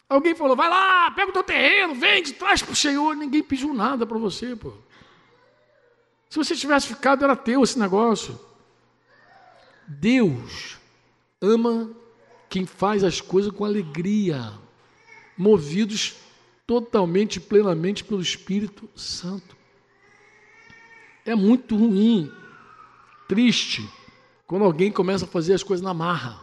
[0.08, 3.14] Alguém falou, vai lá, pega o teu terreno, vende, traz para o Senhor.
[3.14, 4.72] Ninguém pediu nada para você, pô.
[6.30, 8.40] Se você tivesse ficado, era teu esse negócio.
[9.86, 10.78] Deus
[11.38, 11.90] ama
[12.48, 14.54] quem faz as coisas com alegria,
[15.36, 16.16] movidos
[16.66, 19.54] totalmente, plenamente pelo Espírito Santo.
[21.24, 22.30] É muito ruim,
[23.28, 23.88] triste,
[24.46, 26.42] quando alguém começa a fazer as coisas na marra.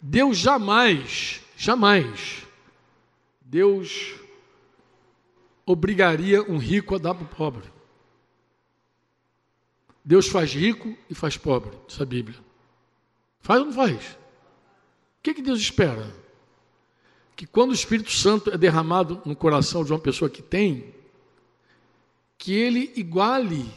[0.00, 2.46] Deus jamais Jamais
[3.40, 4.14] Deus
[5.64, 7.64] obrigaria um rico a dar para o pobre.
[10.04, 12.38] Deus faz rico e faz pobre, diz a Bíblia.
[13.40, 14.04] Faz ou não faz?
[14.04, 16.12] O que, que Deus espera?
[17.34, 20.94] Que quando o Espírito Santo é derramado no coração de uma pessoa que tem,
[22.38, 23.68] que ele iguale,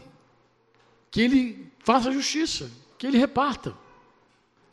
[1.10, 3.76] que ele faça justiça, que ele reparta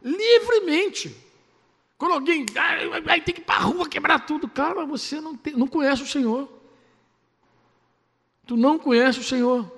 [0.03, 1.15] livremente.
[1.99, 2.45] Quando alguém
[3.05, 6.03] vai ter que ir para a rua quebrar tudo, cara, você não, tem, não conhece
[6.03, 6.49] o Senhor.
[8.47, 9.71] Tu não conhece o Senhor.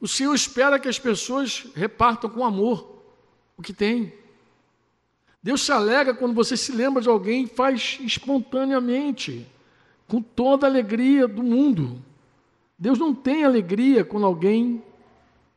[0.00, 3.02] O Senhor espera que as pessoas repartam com amor
[3.56, 4.12] o que tem.
[5.42, 9.46] Deus se alegra quando você se lembra de alguém e faz espontaneamente,
[10.08, 12.02] com toda a alegria do mundo.
[12.78, 14.82] Deus não tem alegria quando alguém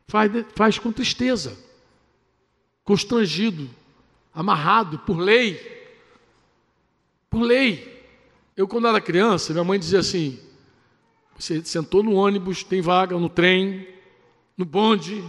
[0.06, 1.58] faz, faz com tristeza,
[2.84, 3.68] constrangido
[4.34, 5.76] amarrado por lei.
[7.28, 7.98] Por lei.
[8.56, 10.38] Eu, quando era criança, minha mãe dizia assim:
[11.36, 13.86] você sentou no ônibus, tem vaga, no trem,
[14.56, 15.22] no bonde,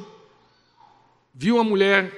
[1.33, 2.11] viu uma mulher,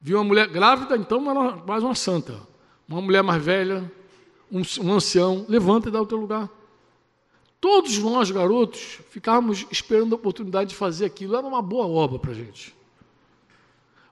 [0.00, 2.40] viu uma mulher grávida, então era quase uma santa.
[2.86, 3.90] Uma mulher mais velha,
[4.54, 6.48] um, um ancião, levanta e dá o teu lugar.
[7.60, 11.34] Todos nós, garotos, ficávamos esperando a oportunidade de fazer aquilo.
[11.34, 12.74] Era uma boa obra para a gente.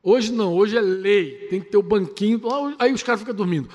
[0.02, 2.40] Hoje não, hoje é lei, tem que ter o banquinho,
[2.76, 3.68] aí os caras ficam dormindo.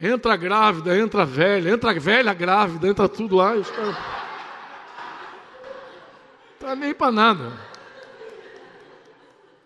[0.00, 3.96] Entra grávida, entra velha, entra velha grávida, entra tudo lá, os caras.
[6.58, 7.52] Tá nem para nada.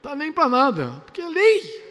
[0.03, 1.90] Tá nem para nada, porque é lei.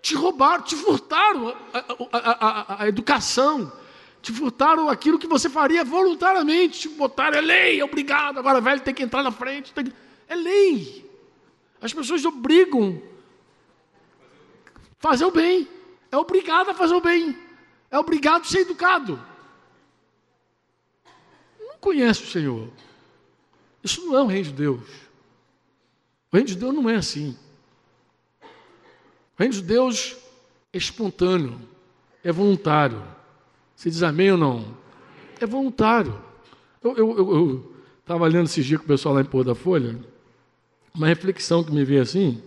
[0.00, 1.78] Te roubaram, te furtaram a,
[2.12, 3.72] a, a, a, educação,
[4.22, 8.94] te furtaram aquilo que você faria voluntariamente, te botaram, é lei, obrigado, agora velho tem
[8.94, 9.72] que entrar na frente.
[9.72, 9.92] Que...
[10.28, 11.10] É lei.
[11.80, 13.00] As pessoas obrigam
[14.98, 15.68] fazer o bem.
[16.10, 17.36] É obrigado a fazer o bem.
[17.90, 19.20] É obrigado a ser educado.
[21.58, 22.70] Não conhece o Senhor.
[23.82, 24.82] Isso não é o reino de Deus.
[26.30, 27.36] O reino de Deus não é assim.
[29.38, 30.16] O reino de Deus
[30.72, 31.58] é espontâneo,
[32.24, 33.02] é voluntário.
[33.76, 34.76] Você diz amém ou não?
[35.40, 36.20] É voluntário.
[36.82, 39.96] Eu estava lendo esses dias com o pessoal lá em Pôr da Folha
[40.98, 42.42] uma reflexão que me veio assim.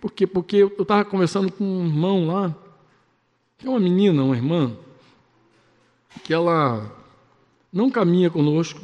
[0.00, 0.26] Por quê?
[0.26, 2.56] Porque eu estava conversando com um irmão lá,
[3.58, 4.74] que é uma menina, uma irmã,
[6.24, 6.90] que ela
[7.70, 8.80] não caminha conosco.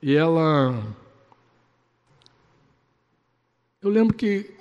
[0.00, 0.80] E ela.
[3.82, 4.54] Eu lembro que.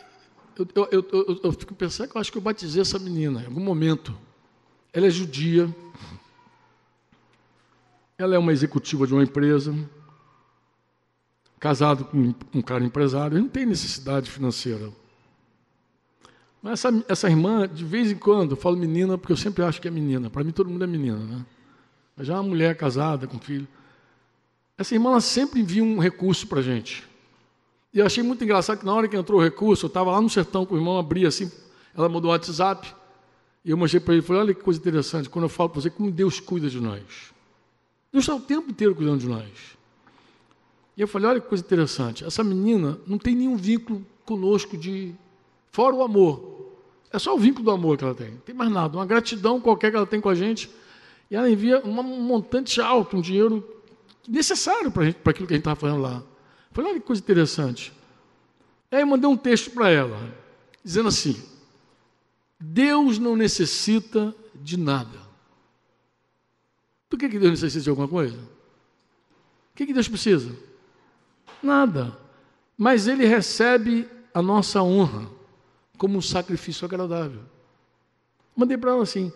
[0.58, 3.46] Eu, eu, eu, eu fico pensando que eu acho que eu batizei essa menina em
[3.46, 4.18] algum momento.
[4.92, 5.74] Ela é judia.
[8.18, 9.74] Ela é uma executiva de uma empresa
[11.60, 14.90] casado com um cara empresário, ele não tem necessidade financeira.
[16.62, 19.82] Mas essa, essa irmã, de vez em quando, eu falo menina, porque eu sempre acho
[19.82, 20.30] que é menina.
[20.30, 21.46] Para mim, todo mundo é menina, né?
[22.16, 23.68] Mas já é uma mulher casada, com filho.
[24.78, 27.09] Essa irmã, ela sempre envia um recurso para a gente.
[27.94, 30.22] E eu achei muito engraçado que na hora que entrou o recurso, eu estava lá
[30.22, 31.52] no sertão com o irmão, abri assim,
[31.96, 32.94] ela mandou o WhatsApp,
[33.66, 35.90] e eu mostrei para ele, falei, olha que coisa interessante, quando eu falo para você
[35.90, 37.34] como Deus cuida de nós.
[38.12, 39.50] Deus está o tempo inteiro cuidando de nós.
[40.96, 45.16] E eu falei, olha que coisa interessante, essa menina não tem nenhum vínculo conosco de
[45.72, 46.60] fora o amor.
[47.12, 48.32] É só o vínculo do amor que ela tem.
[48.32, 48.96] Não tem mais nada.
[48.96, 50.70] Uma gratidão qualquer que ela tem com a gente.
[51.30, 53.68] E ela envia um montante alto, um dinheiro
[54.28, 56.24] necessário para aquilo que a gente estava fazendo lá.
[56.72, 57.94] Falei, olha que coisa interessante.
[58.92, 60.18] Aí eu mandei um texto para ela,
[60.84, 61.42] dizendo assim:
[62.60, 65.20] Deus não necessita de nada.
[67.10, 68.38] Do que, que Deus necessita de alguma coisa?
[68.38, 70.56] O que, que Deus precisa?
[71.62, 72.18] Nada.
[72.78, 75.30] Mas Ele recebe a nossa honra
[75.98, 77.42] como um sacrifício agradável.
[78.56, 79.32] Mandei para ela assim.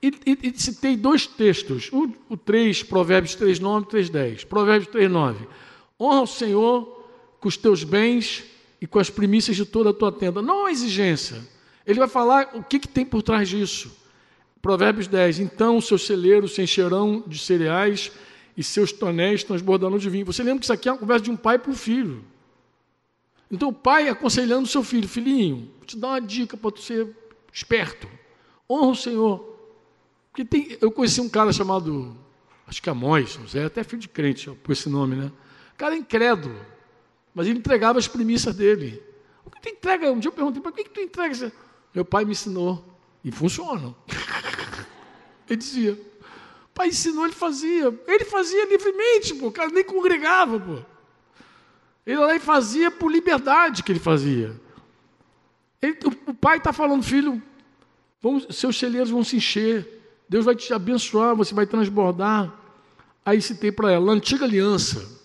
[0.00, 4.44] E, e, e, citei dois textos, o, o 3, Provérbios 3, 9 e 3, 10.
[4.44, 5.48] Provérbios 3, 9.
[6.00, 7.04] Honra o Senhor
[7.40, 8.44] com os teus bens
[8.80, 10.40] e com as primícias de toda a tua tenda.
[10.40, 11.46] Não uma exigência.
[11.86, 13.90] Ele vai falar o que, que tem por trás disso.
[14.60, 15.40] Provérbios 10.
[15.40, 18.12] Então os seus celeiros se encherão de cereais
[18.56, 20.26] e seus tonéis transbordarão de vinho.
[20.26, 22.24] Você lembra que isso aqui é uma conversa de um pai para um filho.
[23.50, 26.82] Então o pai aconselhando o seu filho, filhinho, vou te dar uma dica para tu
[26.82, 27.08] ser
[27.52, 28.08] esperto.
[28.68, 29.58] Honra o Senhor.
[30.30, 32.16] Porque tem, eu conheci um cara chamado,
[32.66, 35.32] acho que é até filho de crente, por esse nome, né?
[35.78, 36.60] Cara é incrédulo,
[37.32, 39.00] mas ele entregava as premissas dele.
[39.44, 40.10] O que tu entrega?
[40.10, 41.52] Um dia eu perguntei, para que, que tu entrega?
[41.94, 42.84] Meu pai me ensinou.
[43.24, 43.94] E funciona.
[45.48, 45.92] ele dizia.
[45.92, 47.96] O pai ensinou, ele fazia.
[48.08, 49.46] Ele fazia livremente, pô.
[49.46, 50.78] O cara nem congregava, pô.
[52.04, 54.60] Ele lá e fazia por liberdade que ele fazia.
[55.80, 57.40] Ele, o, pai está falando, filho,
[58.20, 59.86] vamos, seus celeiros vão se encher,
[60.28, 62.52] Deus vai te abençoar, você vai transbordar.
[63.24, 65.17] Aí citei para ela, antiga aliança,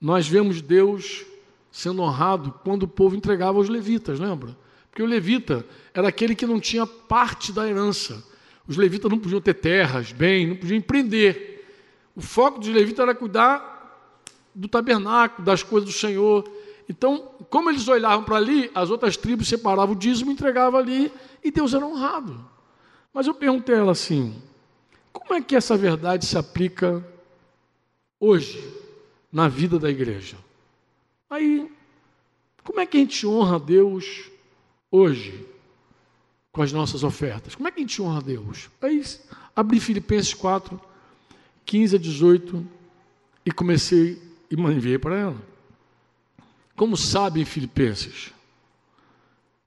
[0.00, 1.26] nós vemos Deus
[1.70, 4.56] sendo honrado quando o povo entregava aos levitas, lembra?
[4.90, 8.24] Porque o levita era aquele que não tinha parte da herança.
[8.66, 11.66] Os levitas não podiam ter terras, bem, não podiam empreender.
[12.16, 13.70] O foco dos levitas era cuidar
[14.54, 16.48] do tabernáculo, das coisas do Senhor.
[16.88, 21.50] Então, como eles olhavam para ali, as outras tribos separavam o dízimo, entregavam ali e
[21.50, 22.44] Deus era honrado.
[23.12, 24.34] Mas eu perguntei a ela assim:
[25.12, 27.04] como é que essa verdade se aplica
[28.18, 28.79] hoje
[29.32, 30.36] na vida da igreja?
[31.28, 31.70] Aí,
[32.64, 34.30] como é que a gente honra a Deus
[34.90, 35.46] hoje
[36.52, 37.54] com as nossas ofertas?
[37.54, 38.68] Como é que a gente honra a Deus?
[38.82, 39.02] Aí,
[39.54, 40.80] abri Filipenses 4,
[41.64, 42.66] 15 a 18
[43.46, 44.20] e comecei
[44.50, 45.50] e enviei para ela.
[46.76, 48.32] Como sabem, Filipenses?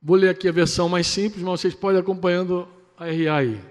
[0.02, 3.62] Vou ler aqui a versão mais simples, mas vocês podem acompanhando a RA aí.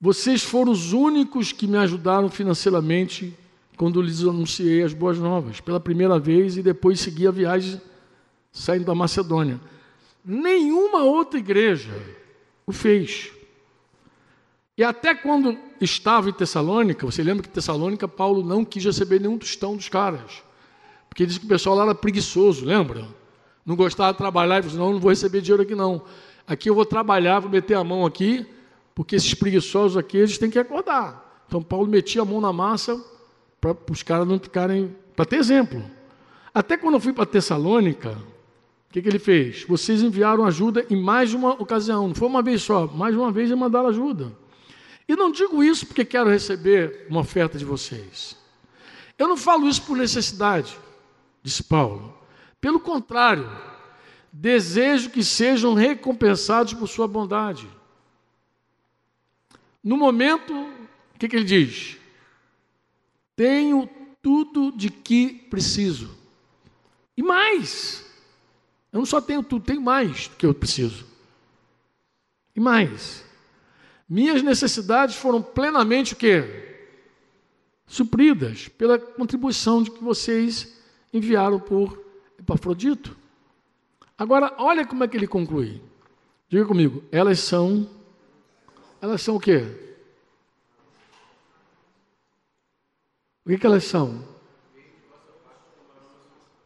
[0.00, 3.32] Vocês foram os únicos que me ajudaram financeiramente
[3.76, 7.80] quando lhes anunciei as boas novas, pela primeira vez e depois segui a viagem
[8.50, 9.60] saindo da Macedônia.
[10.24, 11.90] Nenhuma outra igreja
[12.66, 13.30] o fez.
[14.78, 19.20] E até quando estava em Tessalônica, você lembra que em Tessalônica Paulo não quis receber
[19.20, 20.42] nenhum tostão dos caras.
[21.08, 23.06] Porque disse que o pessoal lá era preguiçoso, lembra?
[23.64, 26.02] Não gostava de trabalhar, ele falou, não, não vou receber dinheiro aqui não.
[26.46, 28.46] Aqui eu vou trabalhar, vou meter a mão aqui,
[28.94, 31.44] porque esses preguiçosos aqui, eles têm que acordar.
[31.46, 33.02] Então Paulo metia a mão na massa
[33.60, 35.82] para os caras não ficarem, para ter exemplo.
[36.52, 39.64] Até quando eu fui para Tessalônica, o que, que ele fez?
[39.64, 43.30] Vocês enviaram ajuda em mais de uma ocasião, não foi uma vez só, mais uma
[43.30, 44.32] vez e mandaram ajuda.
[45.08, 48.36] E não digo isso porque quero receber uma oferta de vocês.
[49.18, 50.76] Eu não falo isso por necessidade,
[51.42, 52.16] disse Paulo.
[52.60, 53.48] Pelo contrário,
[54.32, 57.68] desejo que sejam recompensados por sua bondade.
[59.82, 61.95] No momento, o que, que ele diz?
[63.36, 63.88] Tenho
[64.22, 66.10] tudo de que preciso.
[67.16, 68.04] E mais.
[68.92, 71.06] Eu não só tenho tudo, tenho mais do que eu preciso.
[72.54, 73.24] E mais.
[74.08, 76.64] Minhas necessidades foram plenamente o quê?
[77.86, 80.76] Supridas pela contribuição de que vocês
[81.12, 82.02] enviaram por
[82.38, 83.16] Epafrodito.
[84.16, 85.82] Agora, olha como é que ele conclui.
[86.48, 87.88] Diga comigo, elas são
[89.00, 89.85] elas são o quê?
[93.46, 94.22] O que, que elas são?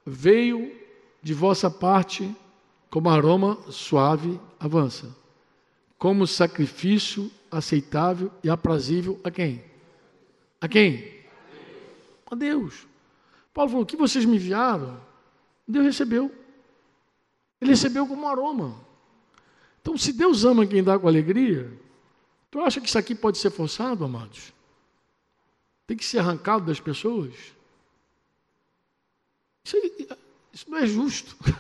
[0.05, 0.75] Veio
[1.23, 2.35] de vossa parte
[2.89, 5.21] como aroma suave avança
[6.01, 9.63] como sacrifício aceitável e aprazível a quem?
[10.59, 11.21] A quem?
[12.31, 12.87] A Deus.
[13.53, 14.99] Paulo falou: o que vocês me enviaram,
[15.69, 16.35] Deus recebeu.
[17.61, 18.75] Ele recebeu como aroma.
[19.83, 21.71] Então, se Deus ama quem dá com alegria,
[22.51, 24.55] tu acha que isso aqui pode ser forçado, amados?
[25.91, 27.35] Tem que ser arrancado das pessoas?
[29.65, 29.77] Isso,
[30.53, 31.37] isso não é justo.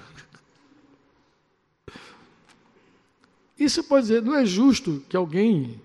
[3.58, 5.82] Isso pode dizer, não é justo que alguém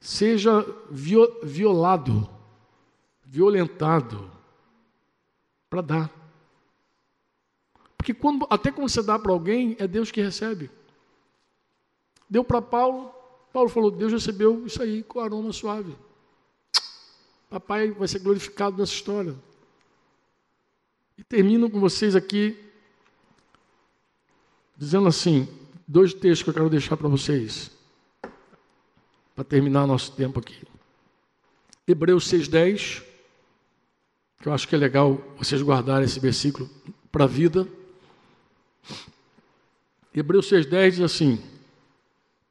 [0.00, 2.28] seja violado,
[3.24, 4.28] violentado
[5.70, 6.10] para dar.
[7.96, 10.68] Porque quando, até quando você dá para alguém, é Deus que recebe.
[12.28, 13.14] Deu para Paulo,
[13.52, 16.07] Paulo falou: Deus recebeu isso aí com aroma suave.
[17.48, 19.34] Papai vai ser glorificado nessa história.
[21.16, 22.56] E termino com vocês aqui,
[24.76, 25.48] dizendo assim:
[25.86, 27.70] dois textos que eu quero deixar para vocês,
[29.34, 30.62] para terminar nosso tempo aqui.
[31.86, 33.02] Hebreus 6,10,
[34.40, 36.68] que eu acho que é legal vocês guardarem esse versículo
[37.10, 37.66] para a vida.
[40.14, 41.42] Hebreus 6,10 diz assim: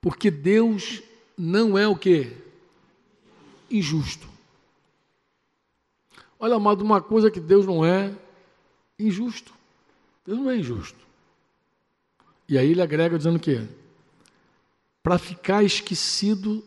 [0.01, 1.03] Porque Deus
[1.37, 2.35] não é o que?
[3.69, 4.36] Injusto.
[6.39, 8.13] Olha, amado, uma coisa que Deus não é
[8.99, 9.53] injusto.
[10.25, 10.99] Deus não é injusto.
[12.47, 13.67] E aí ele agrega dizendo o quê?
[15.01, 16.63] Para ficar esquecido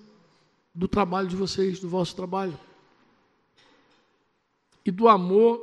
[0.75, 2.59] do trabalho de vocês, do vosso trabalho.
[4.85, 5.61] E do amor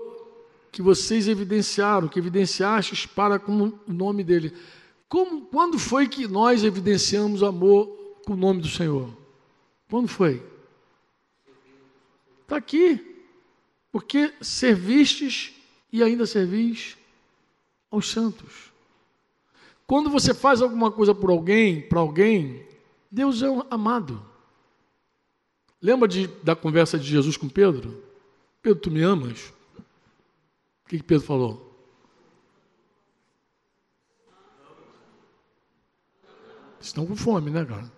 [0.72, 4.56] que vocês evidenciaram, que evidenciastes para com o nome dele.
[5.10, 7.88] Como, quando foi que nós evidenciamos amor
[8.26, 9.10] com o nome do Senhor?
[9.90, 10.46] Quando foi?
[12.44, 13.17] Está aqui.
[13.98, 15.52] Porque servistes
[15.92, 16.96] e ainda servis
[17.90, 18.72] aos santos.
[19.88, 22.64] Quando você faz alguma coisa por alguém, para alguém,
[23.10, 24.24] Deus é amado.
[25.82, 28.04] Lembra de, da conversa de Jesus com Pedro?
[28.62, 29.52] Pedro, tu me amas?
[30.86, 31.76] O que, que Pedro falou?
[36.80, 37.92] Estão com fome, né, cara?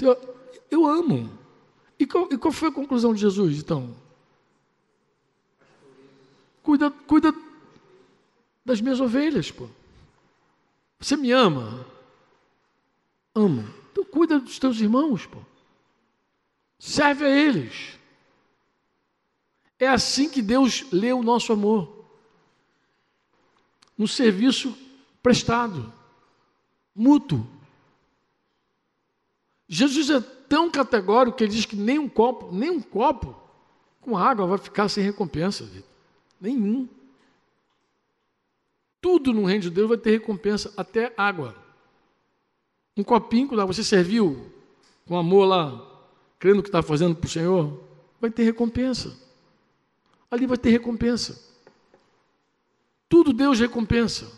[0.00, 0.36] Eu,
[0.70, 1.46] eu amo.
[1.98, 3.94] E qual, e qual foi a conclusão de Jesus, então?
[6.62, 7.34] Cuida, cuida
[8.64, 9.68] das minhas ovelhas, pô.
[11.00, 11.86] Você me ama?
[13.34, 13.62] Amo.
[13.90, 15.38] Então cuida dos teus irmãos, pô.
[16.78, 17.98] Serve a eles.
[19.78, 22.04] É assim que Deus lê o nosso amor.
[23.96, 24.76] No serviço
[25.22, 25.92] prestado,
[26.94, 27.46] mútuo.
[29.68, 33.36] Jesus é tão categórico que ele diz que nem um copo, nem um copo
[34.00, 35.68] com água vai ficar sem recompensa.
[36.40, 36.88] Nenhum.
[39.00, 41.54] Tudo no reino de Deus vai ter recompensa, até água.
[42.96, 44.50] Um copinho, quando você serviu
[45.06, 45.86] com amor lá,
[46.38, 47.80] crendo que está fazendo para o Senhor,
[48.20, 49.16] vai ter recompensa.
[50.30, 51.46] Ali vai ter recompensa.
[53.08, 54.30] Tudo Deus recompensa.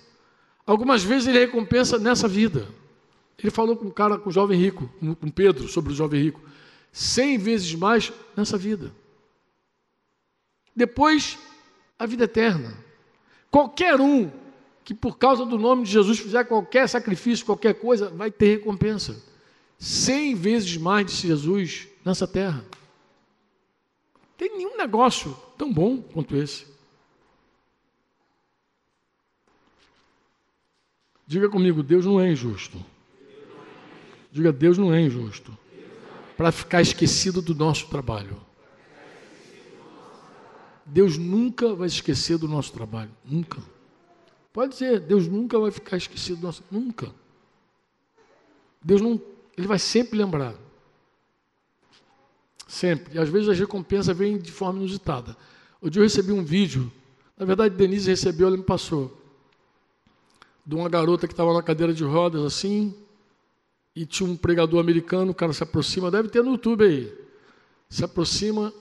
[0.67, 2.69] Algumas vezes ele recompensa nessa vida.
[3.43, 4.89] Ele falou com um cara, com o jovem rico,
[5.19, 6.41] com Pedro, sobre o jovem rico.
[6.93, 8.93] Cem vezes mais nessa vida.
[10.77, 11.39] Depois,
[11.99, 12.77] a vida eterna.
[13.51, 14.31] Qualquer um
[14.85, 19.23] que por causa do nome de Jesus fizer qualquer sacrifício, qualquer coisa, vai ter recompensa.
[19.79, 22.65] Cem vezes mais de Jesus nessa terra.
[24.37, 26.67] Tem nenhum negócio tão bom quanto esse.
[31.27, 32.85] Diga comigo, Deus não é injusto.
[34.33, 35.57] Diga, Deus não é injusto.
[36.37, 38.41] Para ficar esquecido do nosso trabalho.
[40.87, 43.11] Deus nunca vai esquecer do nosso trabalho.
[43.25, 43.61] Nunca.
[44.53, 46.65] Pode dizer, Deus nunca vai ficar esquecido do nosso.
[46.71, 47.13] Nunca.
[48.83, 49.21] Deus não.
[49.57, 50.55] Ele vai sempre lembrar.
[52.67, 53.17] Sempre.
[53.17, 55.37] E às vezes a recompensa vem de forma inusitada.
[55.81, 56.91] Hoje eu recebi um vídeo.
[57.37, 59.17] Na verdade, Denise recebeu, ela me passou.
[60.65, 62.95] De uma garota que estava na cadeira de rodas, assim,
[63.95, 67.13] e tinha um pregador americano, o cara se aproxima, deve ter no YouTube aí.
[67.89, 68.73] Se aproxima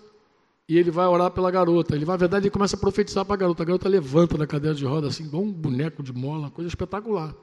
[0.68, 1.96] e ele vai orar pela garota.
[1.96, 3.64] Ele vai, na verdade, ele começa a profetizar para a garota.
[3.64, 7.34] A garota levanta da cadeira de roda, assim, igual um boneco de mola, coisa espetacular.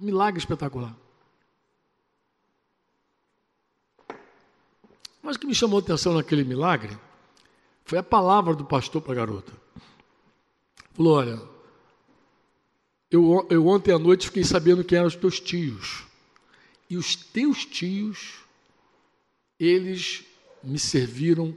[0.00, 0.96] Um milagre espetacular.
[5.22, 6.96] Mas o que me chamou a atenção naquele milagre
[7.84, 9.52] foi a palavra do pastor para a garota.
[10.94, 11.40] Falou: Olha,
[13.10, 16.06] eu, eu ontem à noite fiquei sabendo quem eram os teus tios.
[16.92, 18.34] E os teus tios,
[19.58, 20.24] eles
[20.62, 21.56] me serviram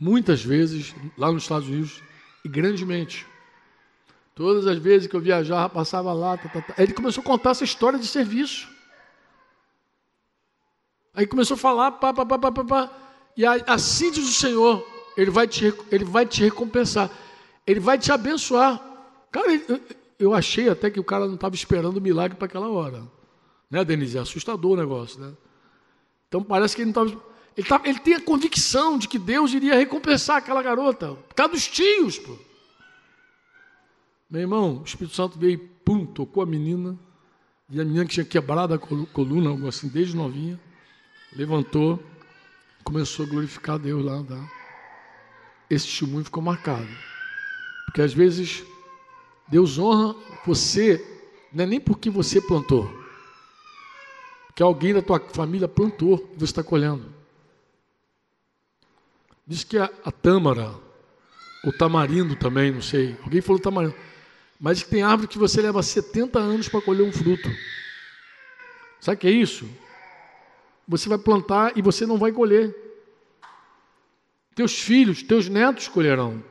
[0.00, 2.02] muitas vezes lá nos Estados Unidos
[2.44, 3.24] e grandemente.
[4.34, 6.36] Todas as vezes que eu viajava, passava lá.
[6.36, 6.74] Tá, tá, tá.
[6.76, 8.68] Ele começou a contar essa história de serviço.
[11.14, 12.90] Aí começou a falar, pá, pá, pá, pá, pá, pá.
[13.36, 14.84] e aí, assim diz o Senhor,
[15.16, 17.08] ele vai, te, ele vai te recompensar,
[17.64, 18.84] ele vai te abençoar,
[19.30, 19.48] Cara,
[20.18, 23.17] eu achei até que o cara não estava esperando o milagre para aquela hora.
[23.70, 24.18] Né, Denise?
[24.18, 25.32] É assustador o negócio, né?
[26.28, 27.28] Então parece que ele não estava.
[27.56, 31.66] Ele, ele tem a convicção de que Deus iria recompensar aquela garota, por causa dos
[31.66, 32.36] tios, pô.
[34.30, 36.98] Meu irmão, o Espírito Santo veio, pum, tocou a menina,
[37.70, 40.60] e a menina que tinha quebrado a coluna, algo assim, desde novinha,
[41.34, 42.02] levantou,
[42.84, 44.22] começou a glorificar a Deus lá.
[44.22, 44.50] Tá?
[45.68, 46.88] Esse testemunho ficou marcado.
[47.86, 48.62] Porque às vezes
[49.48, 50.14] Deus honra
[50.46, 51.02] você,
[51.52, 52.86] não é nem porque você plantou,
[54.58, 57.14] que alguém da tua família plantou e você está colhendo.
[59.46, 60.74] Diz que a, a tâmara,
[61.64, 63.16] o tamarindo também, não sei.
[63.22, 63.94] Alguém falou tamarindo.
[64.58, 67.48] Mas que tem árvore que você leva 70 anos para colher um fruto.
[68.98, 69.64] Sabe o que é isso?
[70.88, 72.74] Você vai plantar e você não vai colher.
[74.56, 76.42] Teus filhos, teus netos colherão.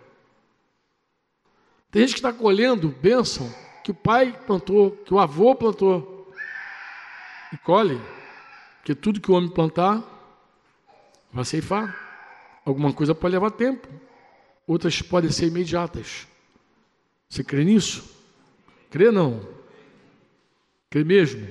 [1.91, 3.53] Tem gente que está colhendo bênção
[3.83, 6.16] que o pai plantou, que o avô plantou.
[7.53, 7.99] E colhe.
[8.77, 10.03] Porque tudo que o homem plantar
[11.31, 12.07] vai ceifar.
[12.65, 13.87] Alguma coisa pode levar tempo,
[14.65, 16.27] outras podem ser imediatas.
[17.29, 18.03] Você crê nisso?
[18.89, 19.47] Crê não?
[20.89, 21.47] Crê mesmo?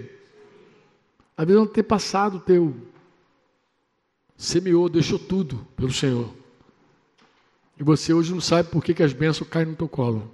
[1.36, 2.76] Às vezes não ter passado teu.
[4.36, 6.30] Semeou, deixou tudo pelo Senhor.
[7.78, 10.30] E você hoje não sabe por que, que as bênçãos caem no teu colo.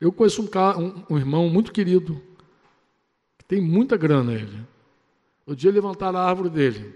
[0.00, 2.22] Eu conheço um, um, irmão muito querido,
[3.36, 4.64] que tem muita grana ele.
[5.44, 6.94] O dia levantaram a árvore dele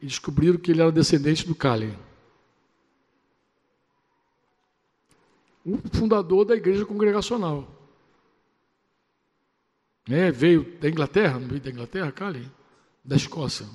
[0.00, 1.96] e descobriram que ele era descendente do Cali.
[5.64, 7.68] O fundador da igreja congregacional.
[10.08, 12.50] É, veio da Inglaterra, não veio da Inglaterra, Cali?
[13.04, 13.66] Da Escócia.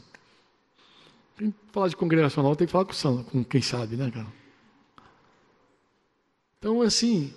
[1.37, 4.27] Quem falar de congregacional tem que falar com, com quem sabe, né, cara?
[6.57, 7.33] Então, assim,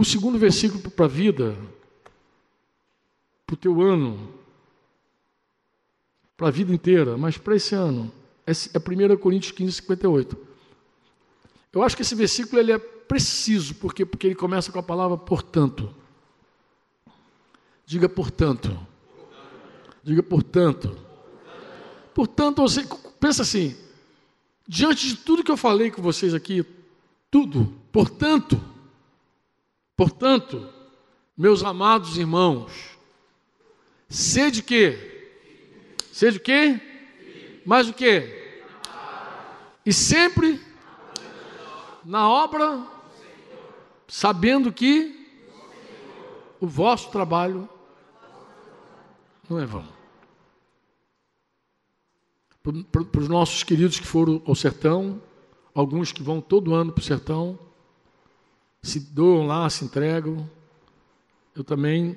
[0.00, 1.56] o segundo versículo para a vida,
[3.46, 4.34] para o teu ano,
[6.36, 8.12] para a vida inteira, mas para esse ano.
[8.44, 10.36] É 1 é Coríntios 15, 58.
[11.72, 15.16] Eu acho que esse versículo ele é preciso, porque, porque ele começa com a palavra
[15.16, 15.94] portanto.
[17.86, 18.76] Diga portanto.
[20.02, 20.98] Diga portanto.
[22.12, 22.84] Portanto, você
[23.20, 23.76] pensa assim,
[24.66, 26.64] diante de tudo que eu falei com vocês aqui,
[27.30, 28.60] tudo, portanto,
[29.96, 30.68] portanto,
[31.36, 32.72] meus amados irmãos,
[34.08, 35.14] sede que
[36.14, 36.80] Seja o quê?
[37.66, 38.62] Mais o quê?
[39.84, 40.60] E sempre
[42.04, 42.86] na obra,
[44.06, 45.28] sabendo que
[46.60, 47.68] o vosso trabalho
[49.50, 49.84] não é vão.
[52.62, 55.20] Para os nossos queridos que foram ao sertão,
[55.74, 57.58] alguns que vão todo ano para o sertão,
[58.84, 60.48] se doam lá, se entregam.
[61.56, 62.16] Eu também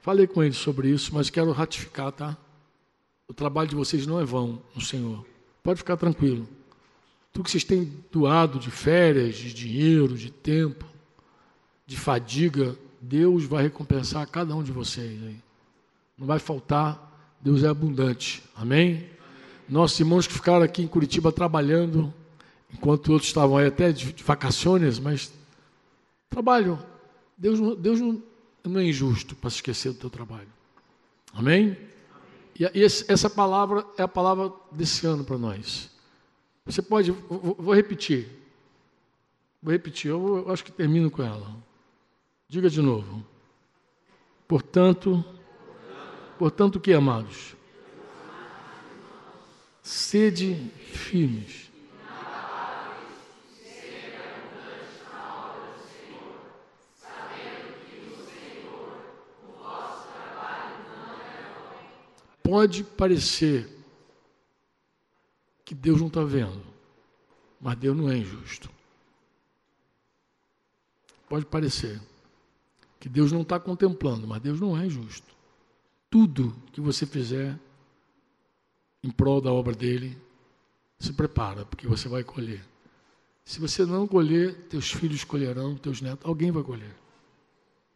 [0.00, 2.36] falei com eles sobre isso, mas quero ratificar, tá?
[3.26, 5.24] O trabalho de vocês não é vão no Senhor.
[5.62, 6.46] Pode ficar tranquilo.
[7.32, 10.84] Tudo que vocês têm doado de férias, de dinheiro, de tempo,
[11.86, 15.22] de fadiga, Deus vai recompensar cada um de vocês.
[15.22, 15.36] Aí.
[16.18, 17.12] Não vai faltar.
[17.40, 18.42] Deus é abundante.
[18.54, 19.08] Amém?
[19.66, 22.12] Nossos irmãos que ficaram aqui em Curitiba trabalhando,
[22.74, 25.32] enquanto outros estavam aí até de, de vacações, mas
[26.28, 26.78] trabalham.
[27.38, 28.22] Deus, Deus não,
[28.64, 30.48] não é injusto para se esquecer do teu trabalho.
[31.32, 31.76] Amém?
[32.58, 35.90] E essa palavra é a palavra desse ano para nós.
[36.64, 38.28] Você pode, vou repetir.
[39.62, 41.50] Vou repetir, eu acho que termino com ela.
[42.48, 43.24] Diga de novo.
[44.46, 45.24] Portanto,
[46.38, 47.56] portanto o que, amados?
[49.82, 51.63] Sede firmes
[62.44, 63.66] Pode parecer
[65.64, 66.62] que Deus não está vendo,
[67.58, 68.70] mas Deus não é injusto.
[71.26, 72.00] Pode parecer
[73.00, 75.34] que Deus não está contemplando, mas Deus não é injusto.
[76.10, 77.58] Tudo que você fizer
[79.02, 80.16] em prol da obra dele,
[80.98, 82.62] se prepara, porque você vai colher.
[83.44, 86.94] Se você não colher, teus filhos colherão, teus netos, alguém vai colher.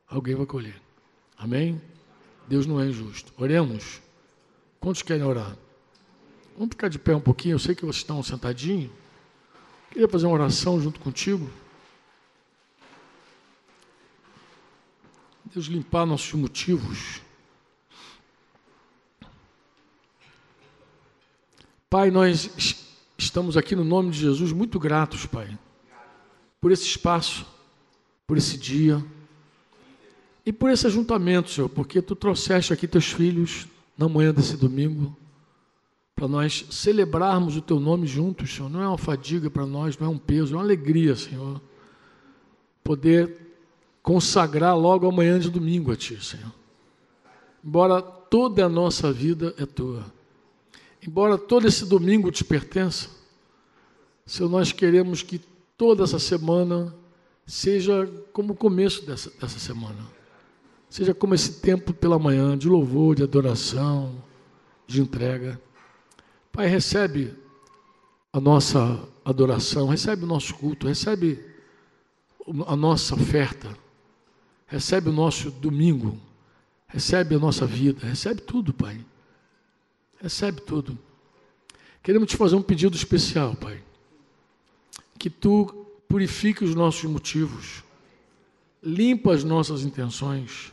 [0.07, 0.81] Alguém vai colher.
[1.37, 1.81] Amém?
[2.49, 3.33] Deus não é injusto.
[3.37, 4.03] Oremos.
[4.81, 5.57] Quantos querem orar?
[6.57, 7.55] Vamos ficar de pé um pouquinho.
[7.55, 8.91] Eu sei que vocês estão sentadinhos.
[9.91, 11.49] Queria fazer uma oração junto contigo.
[15.53, 17.23] Deus limpar nossos motivos.
[21.89, 22.51] Pai, nós
[23.17, 25.59] estamos aqui no nome de Jesus muito gratos, Pai.
[26.61, 27.47] por esse espaço,
[28.27, 29.03] por esse dia
[30.45, 33.67] e por esse ajuntamento, Senhor, porque tu trouxeste aqui teus filhos
[33.99, 35.15] na manhã desse domingo
[36.15, 38.69] para nós celebrarmos o teu nome juntos, Senhor.
[38.69, 41.61] Não é uma fadiga para nós, não é um peso, é uma alegria, Senhor.
[42.83, 43.37] Poder
[44.03, 46.53] consagrar logo amanhã de domingo a Ti, Senhor.
[47.65, 50.05] Embora toda a nossa vida é Tua,
[51.07, 53.11] embora todo esse domingo te pertença,
[54.25, 55.41] Senhor, nós queremos que
[55.77, 56.95] toda essa semana
[57.47, 60.18] seja como o começo dessa, dessa semana.
[60.89, 64.15] Seja como esse tempo pela manhã de louvor, de adoração,
[64.87, 65.61] de entrega.
[66.51, 67.35] Pai, recebe
[68.33, 71.45] a nossa adoração, recebe o nosso culto, recebe
[72.67, 73.77] a nossa oferta,
[74.67, 76.19] recebe o nosso domingo,
[76.87, 79.05] recebe a nossa vida, recebe tudo, Pai.
[80.21, 80.99] Recebe tudo.
[82.03, 83.83] Queremos te fazer um pedido especial, Pai.
[85.19, 87.85] Que tu purifique os nossos motivos,
[88.83, 90.73] limpa as nossas intenções,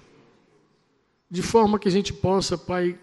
[1.29, 2.99] de forma que a gente possa, Pai,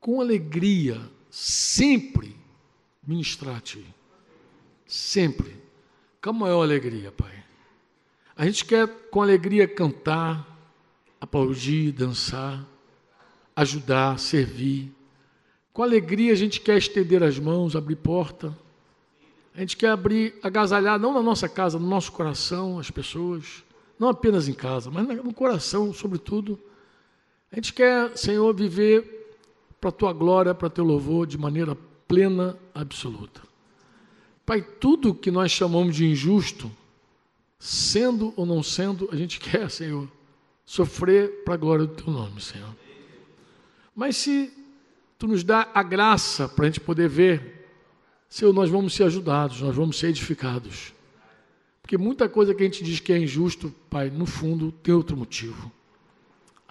[0.00, 2.36] com alegria, sempre
[3.06, 3.84] ministrar a Ti.
[4.86, 5.56] Sempre.
[6.22, 7.42] Com a maior alegria, Pai.
[8.36, 10.46] A gente quer com alegria cantar,
[11.20, 12.66] aplaudir, dançar,
[13.54, 14.92] ajudar, servir.
[15.72, 18.56] Com alegria a gente quer estender as mãos, abrir porta.
[19.54, 23.62] A gente quer abrir, agasalhar, não na nossa casa, no nosso coração, as pessoas.
[23.98, 26.58] Não apenas em casa, mas no coração, sobretudo.
[27.52, 29.28] A gente quer, Senhor, viver
[29.78, 31.76] para a tua glória, para teu louvor, de maneira
[32.08, 33.42] plena, absoluta.
[34.46, 36.72] Pai, tudo que nós chamamos de injusto,
[37.58, 40.08] sendo ou não sendo, a gente quer, Senhor,
[40.64, 42.74] sofrer para a glória do teu nome, Senhor.
[43.94, 44.50] Mas se
[45.18, 47.68] tu nos dá a graça para a gente poder ver,
[48.30, 50.94] Senhor, nós vamos ser ajudados, nós vamos ser edificados.
[51.82, 55.16] Porque muita coisa que a gente diz que é injusto, Pai, no fundo tem outro
[55.18, 55.70] motivo.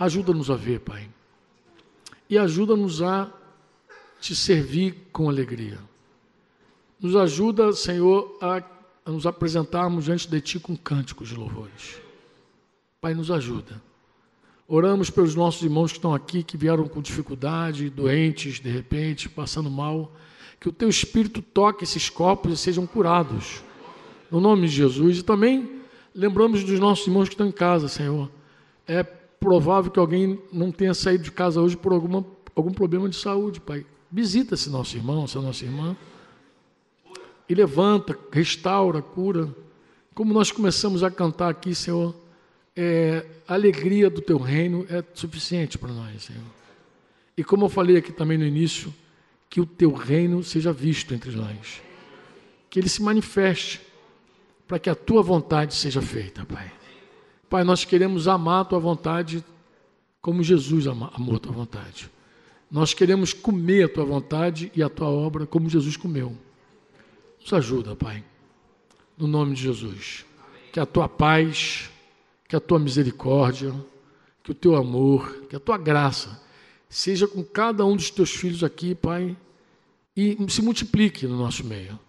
[0.02, 1.08] Ajuda-nos a ver, Pai
[2.32, 3.30] e ajuda-nos a
[4.22, 5.78] te servir com alegria.
[6.98, 8.64] Nos ajuda, Senhor, a,
[9.06, 12.00] a nos apresentarmos diante de Ti com cânticos de louvores.
[13.02, 13.82] Pai, nos ajuda.
[14.66, 19.70] Oramos pelos nossos irmãos que estão aqui, que vieram com dificuldade, doentes, de repente, passando
[19.70, 20.16] mal.
[20.58, 23.62] Que o Teu Espírito toque esses corpos e sejam curados.
[24.30, 25.18] No nome de Jesus.
[25.18, 25.82] E também
[26.16, 28.32] lembramos dos nossos irmãos que estão em casa, Senhor.
[28.88, 29.04] É
[29.42, 32.24] provável que alguém não tenha saído de casa hoje por alguma,
[32.56, 33.84] algum problema de saúde, Pai.
[34.12, 35.98] Visita esse nosso irmão, essa nossa irmã.
[37.50, 39.54] E levanta, restaura, cura.
[40.14, 42.16] Como nós começamos a cantar aqui, Senhor,
[42.76, 46.44] é, a alegria do teu reino é suficiente para nós, Senhor.
[47.36, 48.94] E como eu falei aqui também no início,
[49.50, 51.82] que o teu reino seja visto entre nós.
[52.70, 53.82] Que ele se manifeste
[54.68, 56.72] para que a tua vontade seja feita, Pai.
[57.52, 59.44] Pai, nós queremos amar a tua vontade
[60.22, 62.10] como Jesus amou a tua vontade.
[62.72, 66.34] Nós queremos comer a tua vontade e a tua obra como Jesus comeu.
[67.42, 68.24] Nos ajuda, Pai.
[69.18, 70.26] No nome de Jesus.
[70.72, 71.90] Que a tua paz,
[72.48, 73.76] que a tua misericórdia,
[74.42, 76.42] que o teu amor, que a tua graça
[76.88, 79.36] seja com cada um dos teus filhos aqui, Pai,
[80.16, 82.00] e se multiplique no nosso meio.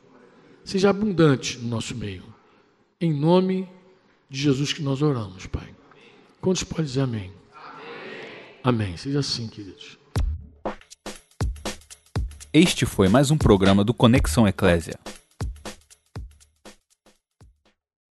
[0.64, 2.22] Seja abundante no nosso meio.
[3.00, 3.81] Em nome de
[4.32, 5.68] de Jesus que nós oramos, Pai.
[6.40, 7.30] Quantos podem dizer amém?
[7.54, 8.86] Amém.
[8.86, 8.96] Amém.
[8.96, 9.98] Seja assim, queridos.
[12.50, 14.98] Este foi mais um programa do Conexão Eclésia.